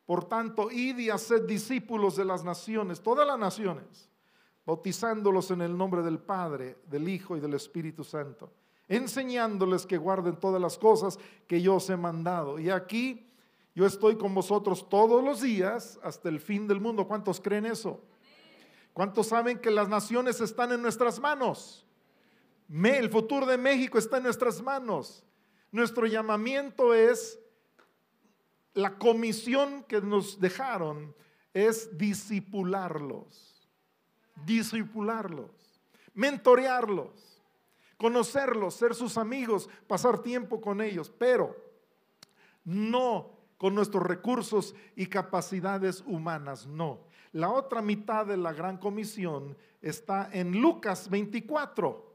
[0.04, 4.11] Por tanto, id y haced discípulos de las naciones, todas las naciones
[4.64, 8.52] bautizándolos en el nombre del Padre, del Hijo y del Espíritu Santo,
[8.88, 12.58] enseñándoles que guarden todas las cosas que yo os he mandado.
[12.58, 13.28] Y aquí
[13.74, 17.08] yo estoy con vosotros todos los días hasta el fin del mundo.
[17.08, 18.00] ¿Cuántos creen eso?
[18.92, 21.86] ¿Cuántos saben que las naciones están en nuestras manos?
[22.68, 25.24] el futuro de México está en nuestras manos.
[25.70, 27.38] Nuestro llamamiento es,
[28.72, 31.14] la comisión que nos dejaron
[31.52, 33.51] es disipularlos
[34.44, 35.50] discipularlos,
[36.14, 37.40] mentorearlos,
[37.96, 41.56] conocerlos, ser sus amigos, pasar tiempo con ellos, pero
[42.64, 47.00] no con nuestros recursos y capacidades humanas, no.
[47.32, 52.12] La otra mitad de la gran comisión está en Lucas 24,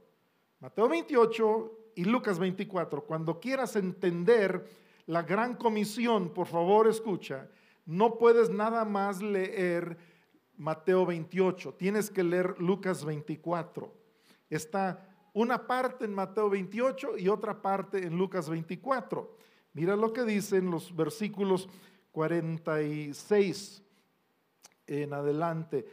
[0.60, 3.04] Mateo 28 y Lucas 24.
[3.04, 4.70] Cuando quieras entender
[5.06, 7.50] la gran comisión, por favor escucha,
[7.86, 9.98] no puedes nada más leer
[10.58, 13.94] Mateo 28, tienes que leer Lucas 24.
[14.50, 19.38] Está una parte en Mateo 28 y otra parte en Lucas 24.
[19.74, 21.70] Mira lo que dice en los versículos
[22.12, 23.84] 46
[24.88, 25.86] en adelante.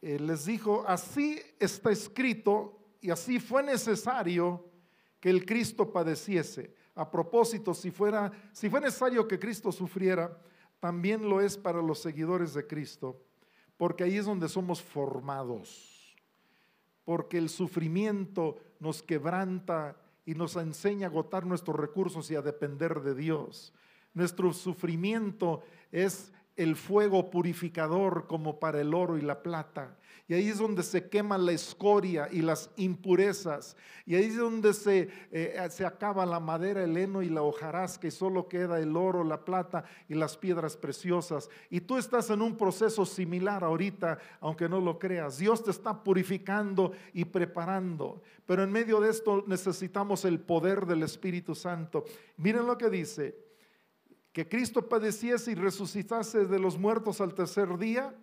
[0.00, 4.64] Eh, les dijo, así está escrito y así fue necesario
[5.18, 6.72] que el Cristo padeciese.
[6.94, 10.38] A propósito, si fuera, si fue necesario que Cristo sufriera,
[10.78, 13.20] también lo es para los seguidores de Cristo
[13.76, 16.16] porque ahí es donde somos formados,
[17.04, 23.00] porque el sufrimiento nos quebranta y nos enseña a agotar nuestros recursos y a depender
[23.00, 23.72] de Dios.
[24.12, 25.62] Nuestro sufrimiento
[25.92, 29.96] es el fuego purificador como para el oro y la plata.
[30.28, 33.76] Y ahí es donde se quema la escoria y las impurezas.
[34.04, 38.08] Y ahí es donde se, eh, se acaba la madera, el heno y la hojarasca
[38.08, 41.48] y solo queda el oro, la plata y las piedras preciosas.
[41.70, 45.38] Y tú estás en un proceso similar ahorita, aunque no lo creas.
[45.38, 48.20] Dios te está purificando y preparando.
[48.46, 52.04] Pero en medio de esto necesitamos el poder del Espíritu Santo.
[52.36, 53.45] Miren lo que dice
[54.36, 58.14] que Cristo padeciese y resucitase de los muertos al tercer día,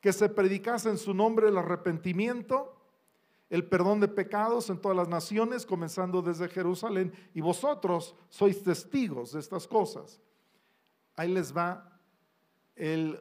[0.00, 2.74] que se predicase en su nombre el arrepentimiento,
[3.48, 9.34] el perdón de pecados en todas las naciones, comenzando desde Jerusalén, y vosotros sois testigos
[9.34, 10.20] de estas cosas.
[11.14, 11.96] Ahí les va
[12.74, 13.16] el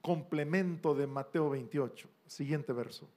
[0.00, 3.10] complemento de Mateo 28, siguiente verso.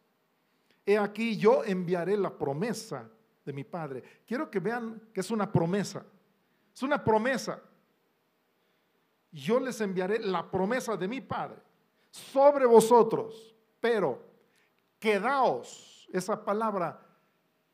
[0.83, 3.07] He aquí yo enviaré la promesa
[3.45, 4.01] de mi Padre.
[4.25, 6.03] Quiero que vean que es una promesa.
[6.73, 7.61] Es una promesa
[9.37, 11.61] yo les enviaré la promesa de mi Padre
[12.09, 14.19] sobre vosotros, pero
[14.99, 17.05] quedaos, esa palabra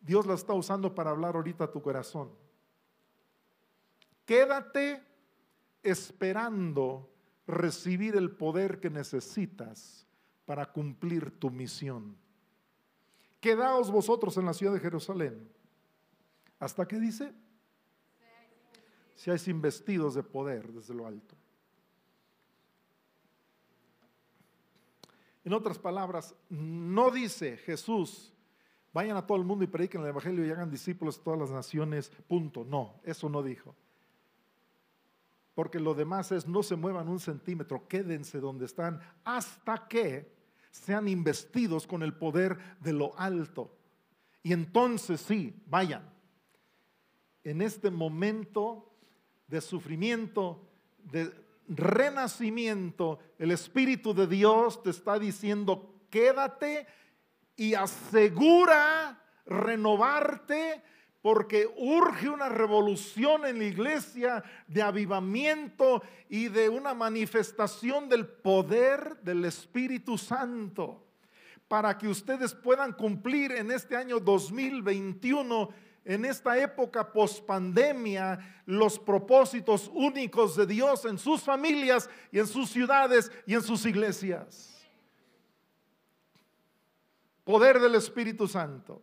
[0.02, 2.30] Dios la está usando para hablar ahorita a tu corazón.
[4.26, 5.02] Quédate
[5.82, 7.10] esperando
[7.48, 10.06] recibir el poder que necesitas
[10.46, 12.18] para cumplir tu misión.
[13.40, 15.50] Quedaos vosotros en la ciudad de Jerusalén.
[16.60, 17.34] ¿Hasta qué dice?
[19.16, 21.36] Seáis investidos de poder desde lo alto.
[25.44, 28.34] En otras palabras, no dice Jesús,
[28.94, 31.52] vayan a todo el mundo y prediquen el Evangelio y hagan discípulos de todas las
[31.52, 32.64] naciones, punto.
[32.64, 33.76] No, eso no dijo.
[35.54, 40.34] Porque lo demás es, no se muevan un centímetro, quédense donde están hasta que
[40.72, 43.78] sean investidos con el poder de lo alto.
[44.42, 46.10] Y entonces sí, vayan.
[47.44, 48.92] En este momento
[49.48, 50.68] de sufrimiento,
[51.04, 56.88] de renacimiento, el Espíritu de Dios te está diciendo, quédate
[57.56, 60.84] y asegura renovarte
[61.22, 69.22] porque urge una revolución en la iglesia de avivamiento y de una manifestación del poder
[69.22, 71.08] del Espíritu Santo
[71.70, 75.70] para que ustedes puedan cumplir en este año 2021
[76.06, 82.70] en esta época pospandemia los propósitos únicos de Dios en sus familias y en sus
[82.70, 84.86] ciudades y en sus iglesias.
[87.44, 89.02] Poder del Espíritu Santo.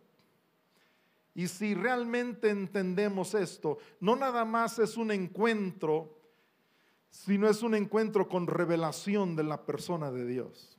[1.33, 6.17] Y si realmente entendemos esto, no nada más es un encuentro,
[7.09, 10.77] sino es un encuentro con revelación de la persona de Dios.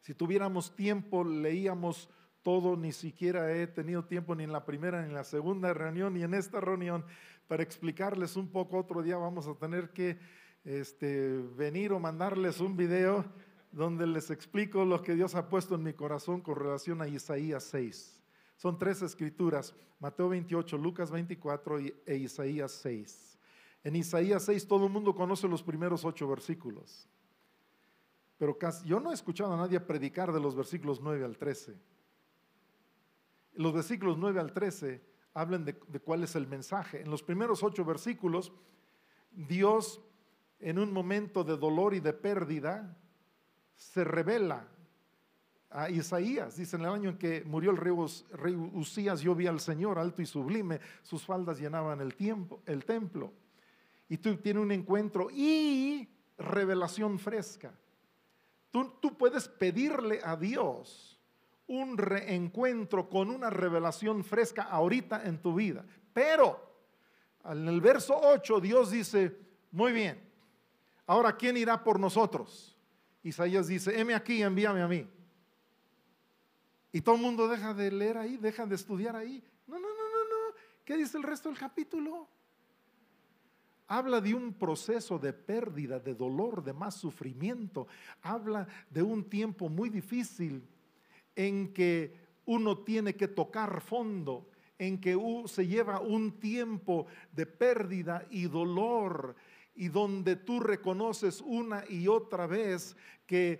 [0.00, 2.10] Si tuviéramos tiempo, leíamos
[2.44, 6.14] todo, ni siquiera he tenido tiempo ni en la primera ni en la segunda reunión
[6.14, 7.04] ni en esta reunión
[7.48, 8.78] para explicarles un poco.
[8.78, 10.18] Otro día vamos a tener que
[10.64, 13.24] este, venir o mandarles un video
[13.72, 17.64] donde les explico lo que Dios ha puesto en mi corazón con relación a Isaías
[17.64, 18.22] 6.
[18.56, 23.38] Son tres escrituras, Mateo 28, Lucas 24 e Isaías 6.
[23.82, 27.08] En Isaías 6 todo el mundo conoce los primeros ocho versículos,
[28.38, 31.93] pero yo no he escuchado a nadie predicar de los versículos 9 al 13.
[33.54, 35.00] Los versículos 9 al 13
[35.34, 37.00] hablan de, cuál es el mensaje.
[37.00, 38.52] En los primeros ocho versículos,
[39.32, 40.00] Dios
[40.60, 42.96] en un momento de dolor y de pérdida
[43.74, 44.66] se revela
[45.70, 46.56] a Isaías.
[46.56, 50.22] Dice, en el año en que murió el rey, Usías, yo vi al Señor alto
[50.22, 53.32] y sublime, sus faldas llenaban el, tiempo, el templo.
[54.08, 57.72] Y tú tienes un encuentro y revelación fresca.
[58.70, 61.13] Tú puedes pedirle a Dios
[61.66, 65.84] un reencuentro con una revelación fresca ahorita en tu vida.
[66.12, 66.60] Pero
[67.44, 69.36] en el verso 8 Dios dice,
[69.70, 70.20] muy bien,
[71.06, 72.76] ahora ¿quién irá por nosotros?
[73.22, 75.08] Isaías dice, heme aquí, envíame a mí.
[76.92, 79.42] Y todo el mundo deja de leer ahí, deja de estudiar ahí.
[79.66, 80.56] No, no, no, no, no.
[80.84, 82.28] ¿Qué dice el resto del capítulo?
[83.88, 87.86] Habla de un proceso de pérdida, de dolor, de más sufrimiento.
[88.22, 90.66] Habla de un tiempo muy difícil
[91.36, 92.14] en que
[92.46, 95.16] uno tiene que tocar fondo, en que
[95.46, 99.34] se lleva un tiempo de pérdida y dolor
[99.74, 103.58] y donde tú reconoces una y otra vez que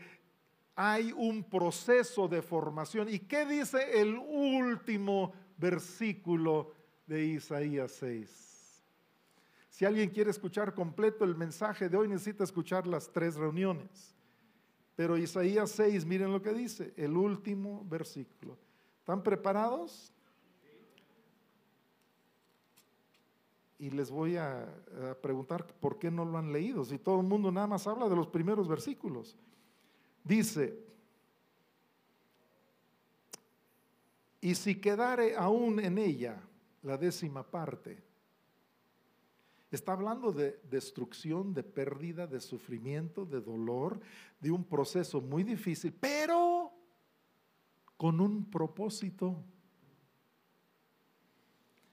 [0.77, 3.09] hay un proceso de formación.
[3.09, 6.73] ¿Y qué dice el último versículo
[7.07, 8.85] de Isaías 6?
[9.71, 14.15] Si alguien quiere escuchar completo el mensaje de hoy, necesita escuchar las tres reuniones.
[14.97, 18.57] Pero Isaías 6, miren lo que dice, el último versículo.
[19.01, 20.13] ¿Están preparados?
[23.79, 27.27] Y les voy a, a, preguntar por qué no lo han leído, si todo el
[27.27, 29.37] mundo nada más habla de los primeros versículos.
[30.23, 30.79] Dice,
[34.41, 36.41] y si quedare aún en ella
[36.83, 38.03] la décima parte,
[39.75, 44.01] está hablando de destrucción, de pérdida, de sufrimiento, de dolor,
[44.41, 46.73] de un proceso muy difícil, pero
[47.97, 49.43] con un propósito.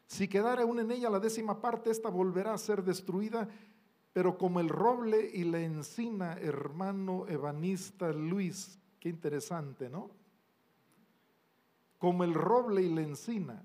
[0.07, 3.47] Si quedare aún en ella la décima parte, esta volverá a ser destruida
[4.13, 10.11] pero como el roble y la encina, hermano evanista Luis, qué interesante, ¿no?
[11.97, 13.63] Como el roble y la encina,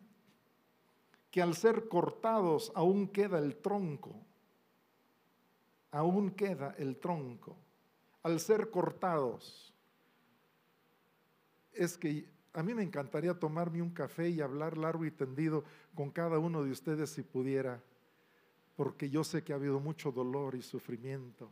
[1.37, 4.17] que al ser cortados aún queda el tronco,
[5.91, 7.59] aún queda el tronco,
[8.23, 9.75] al ser cortados.
[11.75, 15.63] Es que a mí me encantaría tomarme un café y hablar largo y tendido
[15.95, 17.83] con cada uno de ustedes si pudiera
[18.75, 21.51] porque yo sé que ha habido mucho dolor y sufrimiento.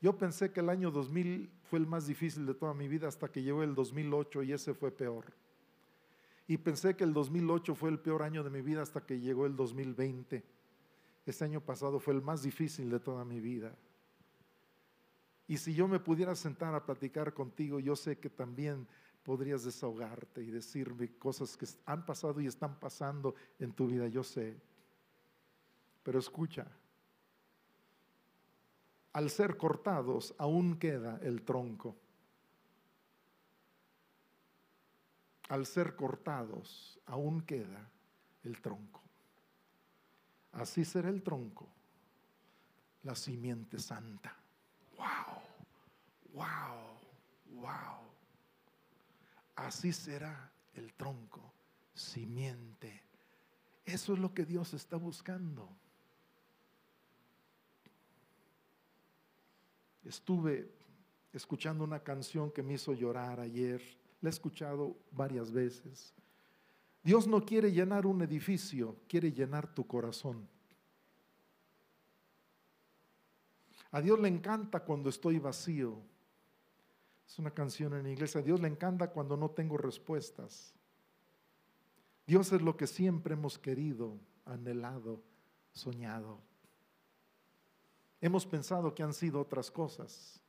[0.00, 3.30] Yo pensé que el año 2000 fue el más difícil de toda mi vida hasta
[3.30, 5.32] que llegó el 2008 y ese fue peor.
[6.50, 9.46] Y pensé que el 2008 fue el peor año de mi vida hasta que llegó
[9.46, 10.44] el 2020.
[11.24, 13.72] Este año pasado fue el más difícil de toda mi vida.
[15.46, 18.88] Y si yo me pudiera sentar a platicar contigo, yo sé que también
[19.22, 24.24] podrías desahogarte y decirme cosas que han pasado y están pasando en tu vida, yo
[24.24, 24.60] sé.
[26.02, 26.66] Pero escucha,
[29.12, 31.94] al ser cortados aún queda el tronco.
[35.50, 37.90] Al ser cortados aún queda
[38.44, 39.02] el tronco.
[40.52, 41.68] Así será el tronco,
[43.02, 44.32] la simiente santa.
[44.96, 45.42] Wow,
[46.34, 47.98] wow, wow.
[49.56, 51.52] Así será el tronco,
[51.94, 53.02] simiente.
[53.84, 55.68] Eso es lo que Dios está buscando.
[60.04, 60.70] Estuve
[61.32, 63.99] escuchando una canción que me hizo llorar ayer.
[64.20, 66.12] La he escuchado varias veces.
[67.02, 70.46] Dios no quiere llenar un edificio, quiere llenar tu corazón.
[73.92, 75.98] A Dios le encanta cuando estoy vacío.
[77.26, 78.36] Es una canción en inglés.
[78.36, 80.74] A Dios le encanta cuando no tengo respuestas.
[82.26, 85.20] Dios es lo que siempre hemos querido, anhelado,
[85.72, 86.38] soñado.
[88.20, 90.40] Hemos pensado que han sido otras cosas.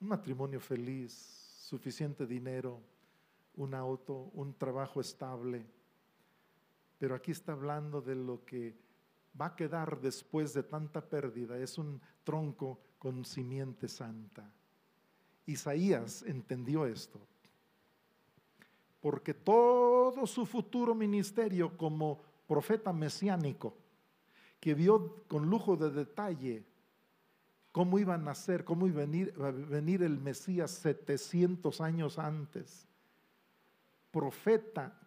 [0.00, 2.82] Un matrimonio feliz, suficiente dinero,
[3.54, 5.64] un auto, un trabajo estable.
[6.98, 8.76] Pero aquí está hablando de lo que
[9.40, 11.56] va a quedar después de tanta pérdida.
[11.58, 14.50] Es un tronco con simiente santa.
[15.46, 17.20] Isaías entendió esto.
[19.00, 23.76] Porque todo su futuro ministerio como profeta mesiánico,
[24.58, 26.64] que vio con lujo de detalle
[27.72, 29.06] cómo iba a nacer, cómo iba a
[29.50, 32.86] venir, el Mesías 700 años antes,
[34.10, 34.98] profeta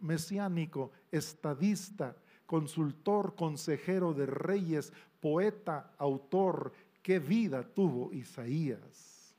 [0.00, 2.16] mesiánico, estadista,
[2.46, 9.34] consultor, consejero de reyes, poeta, autor, qué vida tuvo Isaías,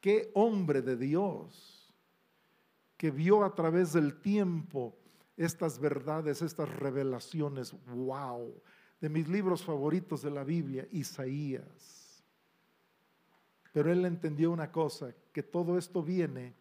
[0.00, 1.94] qué hombre de Dios,
[2.96, 4.96] que vio a través del tiempo
[5.36, 8.52] estas verdades, estas revelaciones, wow,
[9.00, 11.97] de mis libros favoritos de la Biblia, Isaías.
[13.72, 16.54] Pero él entendió una cosa, que todo esto viene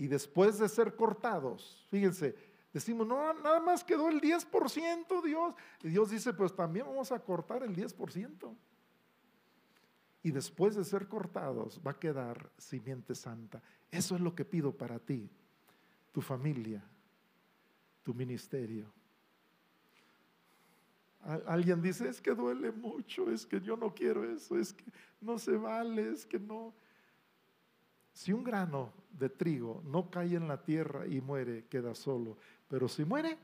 [0.00, 2.34] y después de ser cortados, fíjense,
[2.72, 5.54] decimos, no, nada más quedó el 10%, Dios.
[5.82, 8.56] Y Dios dice, pues también vamos a cortar el 10%.
[10.22, 13.62] Y después de ser cortados va a quedar simiente santa.
[13.90, 15.28] Eso es lo que pido para ti,
[16.12, 16.82] tu familia,
[18.02, 18.90] tu ministerio.
[21.22, 24.84] Alguien dice, es que duele mucho, es que yo no quiero eso, es que
[25.20, 26.72] no se vale, es que no.
[28.12, 32.38] Si un grano de trigo no cae en la tierra y muere, queda solo.
[32.68, 33.36] Pero si muere,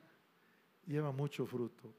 [0.87, 1.93] lleva mucho fruto.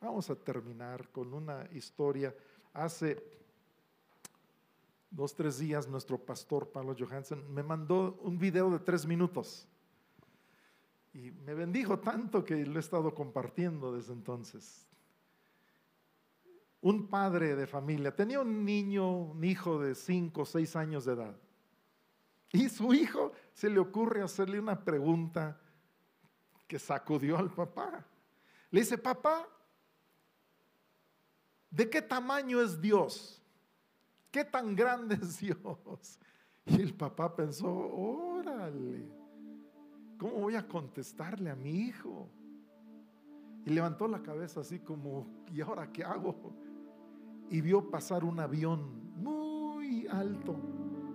[0.00, 2.34] Vamos a terminar con una historia.
[2.74, 3.20] Hace
[5.10, 9.66] dos, tres días nuestro pastor Pablo Johansen me mandó un video de tres minutos.
[11.14, 14.87] Y me bendijo tanto que lo he estado compartiendo desde entonces
[16.80, 21.12] un padre de familia tenía un niño, un hijo de 5 o 6 años de
[21.14, 21.36] edad.
[22.52, 25.60] Y su hijo se le ocurre hacerle una pregunta
[26.66, 28.04] que sacudió al papá.
[28.70, 29.46] Le dice, papá,
[31.70, 33.42] ¿de qué tamaño es Dios?
[34.30, 36.20] ¿Qué tan grande es Dios?
[36.66, 39.08] Y el papá pensó, órale,
[40.18, 42.28] ¿cómo voy a contestarle a mi hijo?
[43.64, 46.54] Y levantó la cabeza así como, ¿y ahora qué hago?
[47.50, 48.80] Y vio pasar un avión
[49.16, 50.56] muy alto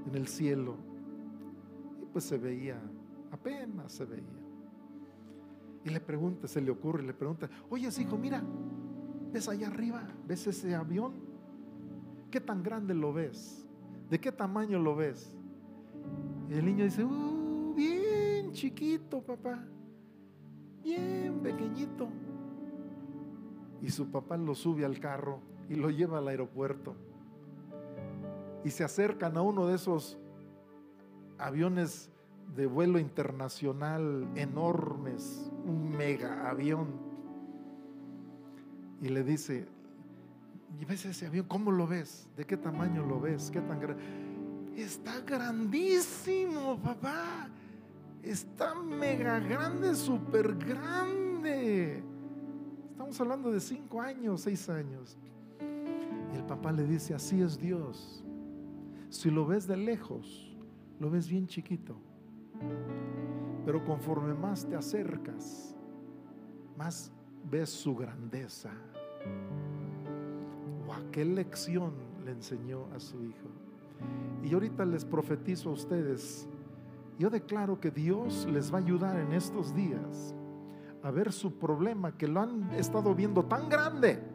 [0.08, 0.76] en el cielo.
[2.02, 2.80] Y pues se veía,
[3.32, 4.24] apenas se veía.
[5.86, 8.42] Y le pregunta, se le ocurre, le pregunta, oye hijo, mira,
[9.32, 10.08] ¿ves allá arriba?
[10.26, 11.14] ¿Ves ese avión?
[12.32, 13.68] ¿Qué tan grande lo ves?
[14.10, 15.36] ¿De qué tamaño lo ves?
[16.50, 19.64] Y el niño dice, uh, bien chiquito, papá,
[20.82, 22.08] bien pequeñito.
[23.82, 26.95] Y su papá lo sube al carro y lo lleva al aeropuerto.
[28.64, 30.18] Y se acercan a uno de esos
[31.38, 32.09] aviones
[32.55, 36.88] de vuelo internacional enormes, un mega avión.
[39.01, 39.68] Y le dice,
[40.80, 41.45] ¿y ves ese avión?
[41.47, 42.28] ¿Cómo lo ves?
[42.38, 43.49] ¿De qué tamaño lo ves?
[43.51, 44.03] ¿Qué tan grande?
[44.78, 47.49] Está grandísimo, papá.
[48.24, 52.01] Está mega grande, súper grande.
[52.91, 55.18] Estamos hablando de cinco años, seis años.
[56.34, 58.24] Y el papá le dice, así es Dios.
[59.10, 60.58] Si lo ves de lejos,
[61.00, 61.96] lo ves bien chiquito.
[63.66, 65.76] Pero conforme más te acercas,
[66.76, 67.12] más
[67.50, 68.72] ves su grandeza.
[70.88, 71.94] Wow, qué lección
[72.26, 73.48] le enseñó a su hijo.
[74.44, 76.48] Y ahorita les profetizo a ustedes,
[77.20, 80.36] yo declaro que Dios les va a ayudar en estos días
[81.04, 84.33] a ver su problema que lo han estado viendo tan grande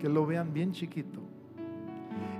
[0.00, 1.20] que lo vean bien chiquito.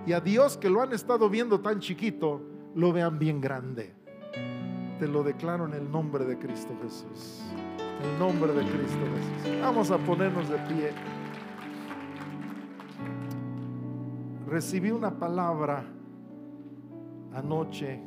[0.06, 2.40] Y a Dios que lo han estado viendo tan chiquito,
[2.74, 3.94] lo vean bien grande.
[4.98, 7.42] Te lo declaro en el nombre de Cristo Jesús.
[7.78, 8.98] En el nombre de Cristo
[9.44, 9.60] Jesús.
[9.60, 10.90] Vamos a ponernos de pie.
[14.48, 15.84] Recibí una palabra
[17.32, 18.00] anoche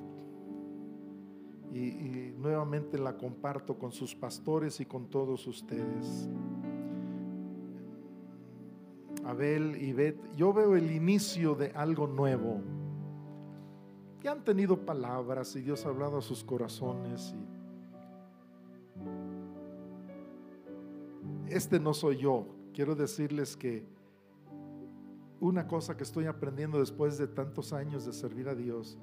[1.72, 6.30] y, y, nuevamente la comparto con sus pastores y con todos ustedes.
[9.34, 12.62] Abel y Bet, yo veo el inicio de algo nuevo.
[14.24, 17.36] Y han tenido palabras y Dios ha hablado a sus corazones.
[21.54, 22.48] este no soy yo.
[22.74, 23.86] Quiero decirles que
[25.40, 28.98] una cosa que estoy aprendiendo después de tantos años de servir a Dios,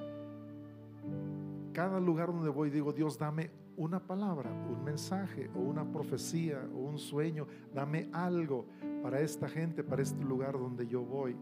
[1.73, 6.79] cada lugar donde voy digo, Dios, dame una palabra, un mensaje o una profecía o
[6.79, 8.67] un sueño, dame algo
[9.03, 11.37] para esta gente, para este lugar donde yo voy.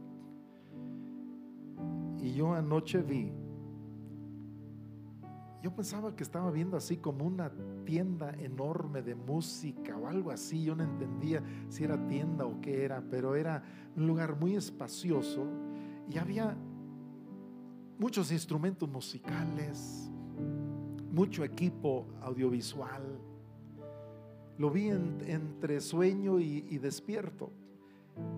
[2.20, 3.32] Y yo anoche vi,
[5.62, 7.50] yo pensaba que estaba viendo así como una
[7.84, 12.84] tienda enorme de música o algo así, yo no entendía si era tienda o qué
[12.84, 13.62] era, pero era
[13.96, 15.46] un lugar muy espacioso
[16.08, 16.56] y había
[17.98, 20.08] muchos instrumentos musicales,
[21.12, 23.02] mucho equipo audiovisual.
[24.58, 27.52] Lo vi entre sueño y, despierto.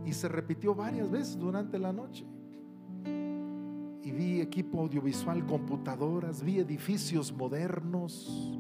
[0.05, 2.27] Y se repitió varias veces durante la noche.
[4.03, 8.59] Y vi equipo audiovisual, computadoras, vi edificios modernos.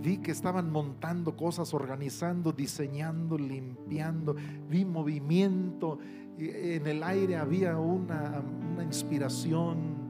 [0.00, 4.36] Vi que estaban montando cosas, organizando, diseñando, limpiando.
[4.70, 5.98] Vi movimiento.
[6.38, 10.06] En el aire había una, una inspiración.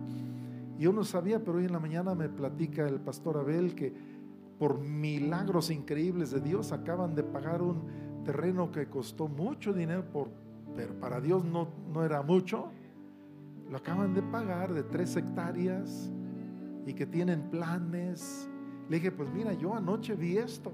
[0.78, 3.94] Yo no sabía, pero hoy en la mañana me platica el pastor Abel que
[4.58, 7.82] por milagros increíbles de Dios acaban de pagar un
[8.24, 10.04] terreno que costó mucho dinero,
[10.74, 12.70] pero para Dios no, no era mucho.
[13.70, 16.10] Lo acaban de pagar de tres hectáreas
[16.86, 18.48] y que tienen planes.
[18.88, 20.72] Le dije, pues mira, yo anoche vi esto.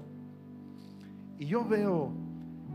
[1.39, 2.11] Y yo veo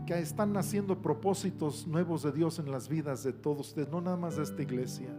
[0.05, 4.17] que están naciendo propósitos nuevos de Dios en las vidas de todos ustedes, no nada
[4.17, 5.09] más de esta iglesia.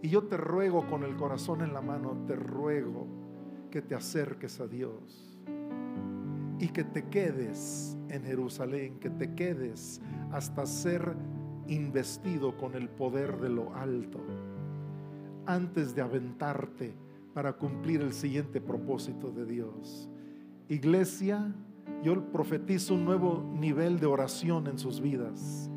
[0.00, 3.17] Y yo te ruego con el corazón en la mano, te ruego
[3.70, 5.38] que te acerques a Dios
[6.58, 10.00] y que te quedes en Jerusalén, que te quedes
[10.32, 11.14] hasta ser
[11.68, 14.20] investido con el poder de lo alto,
[15.46, 16.94] antes de aventarte
[17.34, 20.08] para cumplir el siguiente propósito de Dios.
[20.68, 21.54] Iglesia,
[22.02, 25.70] yo profetizo un nuevo nivel de oración en sus vidas,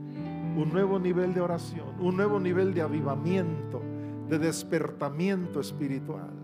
[0.56, 3.82] un nuevo nivel de oración, un nuevo nivel de avivamiento
[4.28, 6.41] de despertamiento espiritual.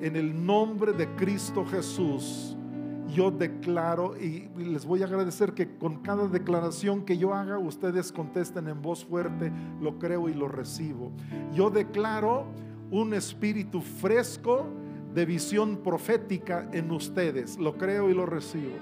[0.00, 2.56] En el nombre de Cristo Jesús,
[3.08, 8.12] yo declaro y les voy a agradecer que con cada declaración que yo haga, ustedes
[8.12, 11.10] contesten en voz fuerte, lo creo y lo recibo.
[11.52, 12.46] Yo declaro
[12.90, 14.66] un espíritu fresco
[15.14, 18.76] de visión profética en ustedes, lo creo y lo recibo.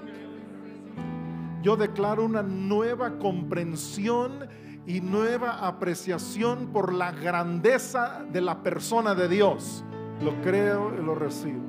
[1.63, 4.47] Yo declaro una nueva comprensión
[4.85, 9.83] y nueva apreciación por la grandeza de la persona de Dios.
[10.21, 11.61] Lo creo y lo recibo.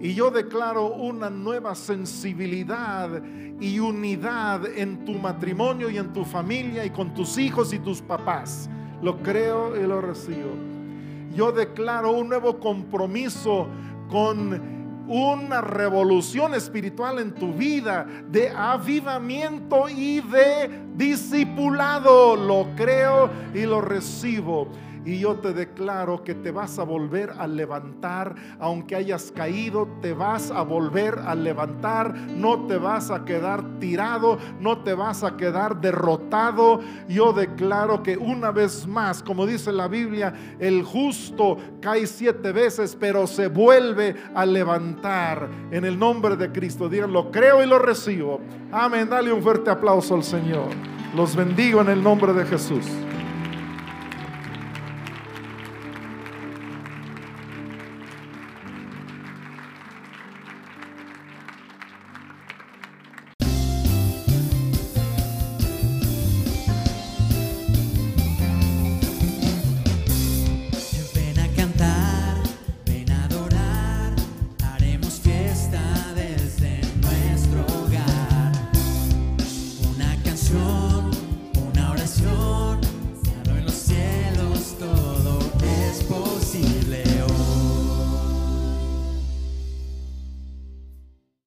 [0.00, 3.22] Y yo declaro una nueva sensibilidad
[3.60, 8.00] y unidad en tu matrimonio y en tu familia y con tus hijos y tus
[8.00, 8.70] papás.
[9.02, 10.50] Lo creo y lo recibo.
[11.34, 13.68] Yo declaro un nuevo compromiso
[14.08, 22.36] con una revolución espiritual en tu vida, de avivamiento y de discipulado.
[22.36, 24.68] Lo creo y lo recibo.
[25.08, 30.12] Y yo te declaro que te vas a volver a levantar, aunque hayas caído, te
[30.12, 35.34] vas a volver a levantar, no te vas a quedar tirado, no te vas a
[35.34, 36.80] quedar derrotado.
[37.08, 42.94] Yo declaro que una vez más, como dice la Biblia, el justo cae siete veces,
[42.94, 46.86] pero se vuelve a levantar en el nombre de Cristo.
[46.86, 48.40] Digan, lo creo y lo recibo.
[48.70, 49.08] Amén.
[49.08, 50.68] Dale un fuerte aplauso al Señor.
[51.16, 52.84] Los bendigo en el nombre de Jesús.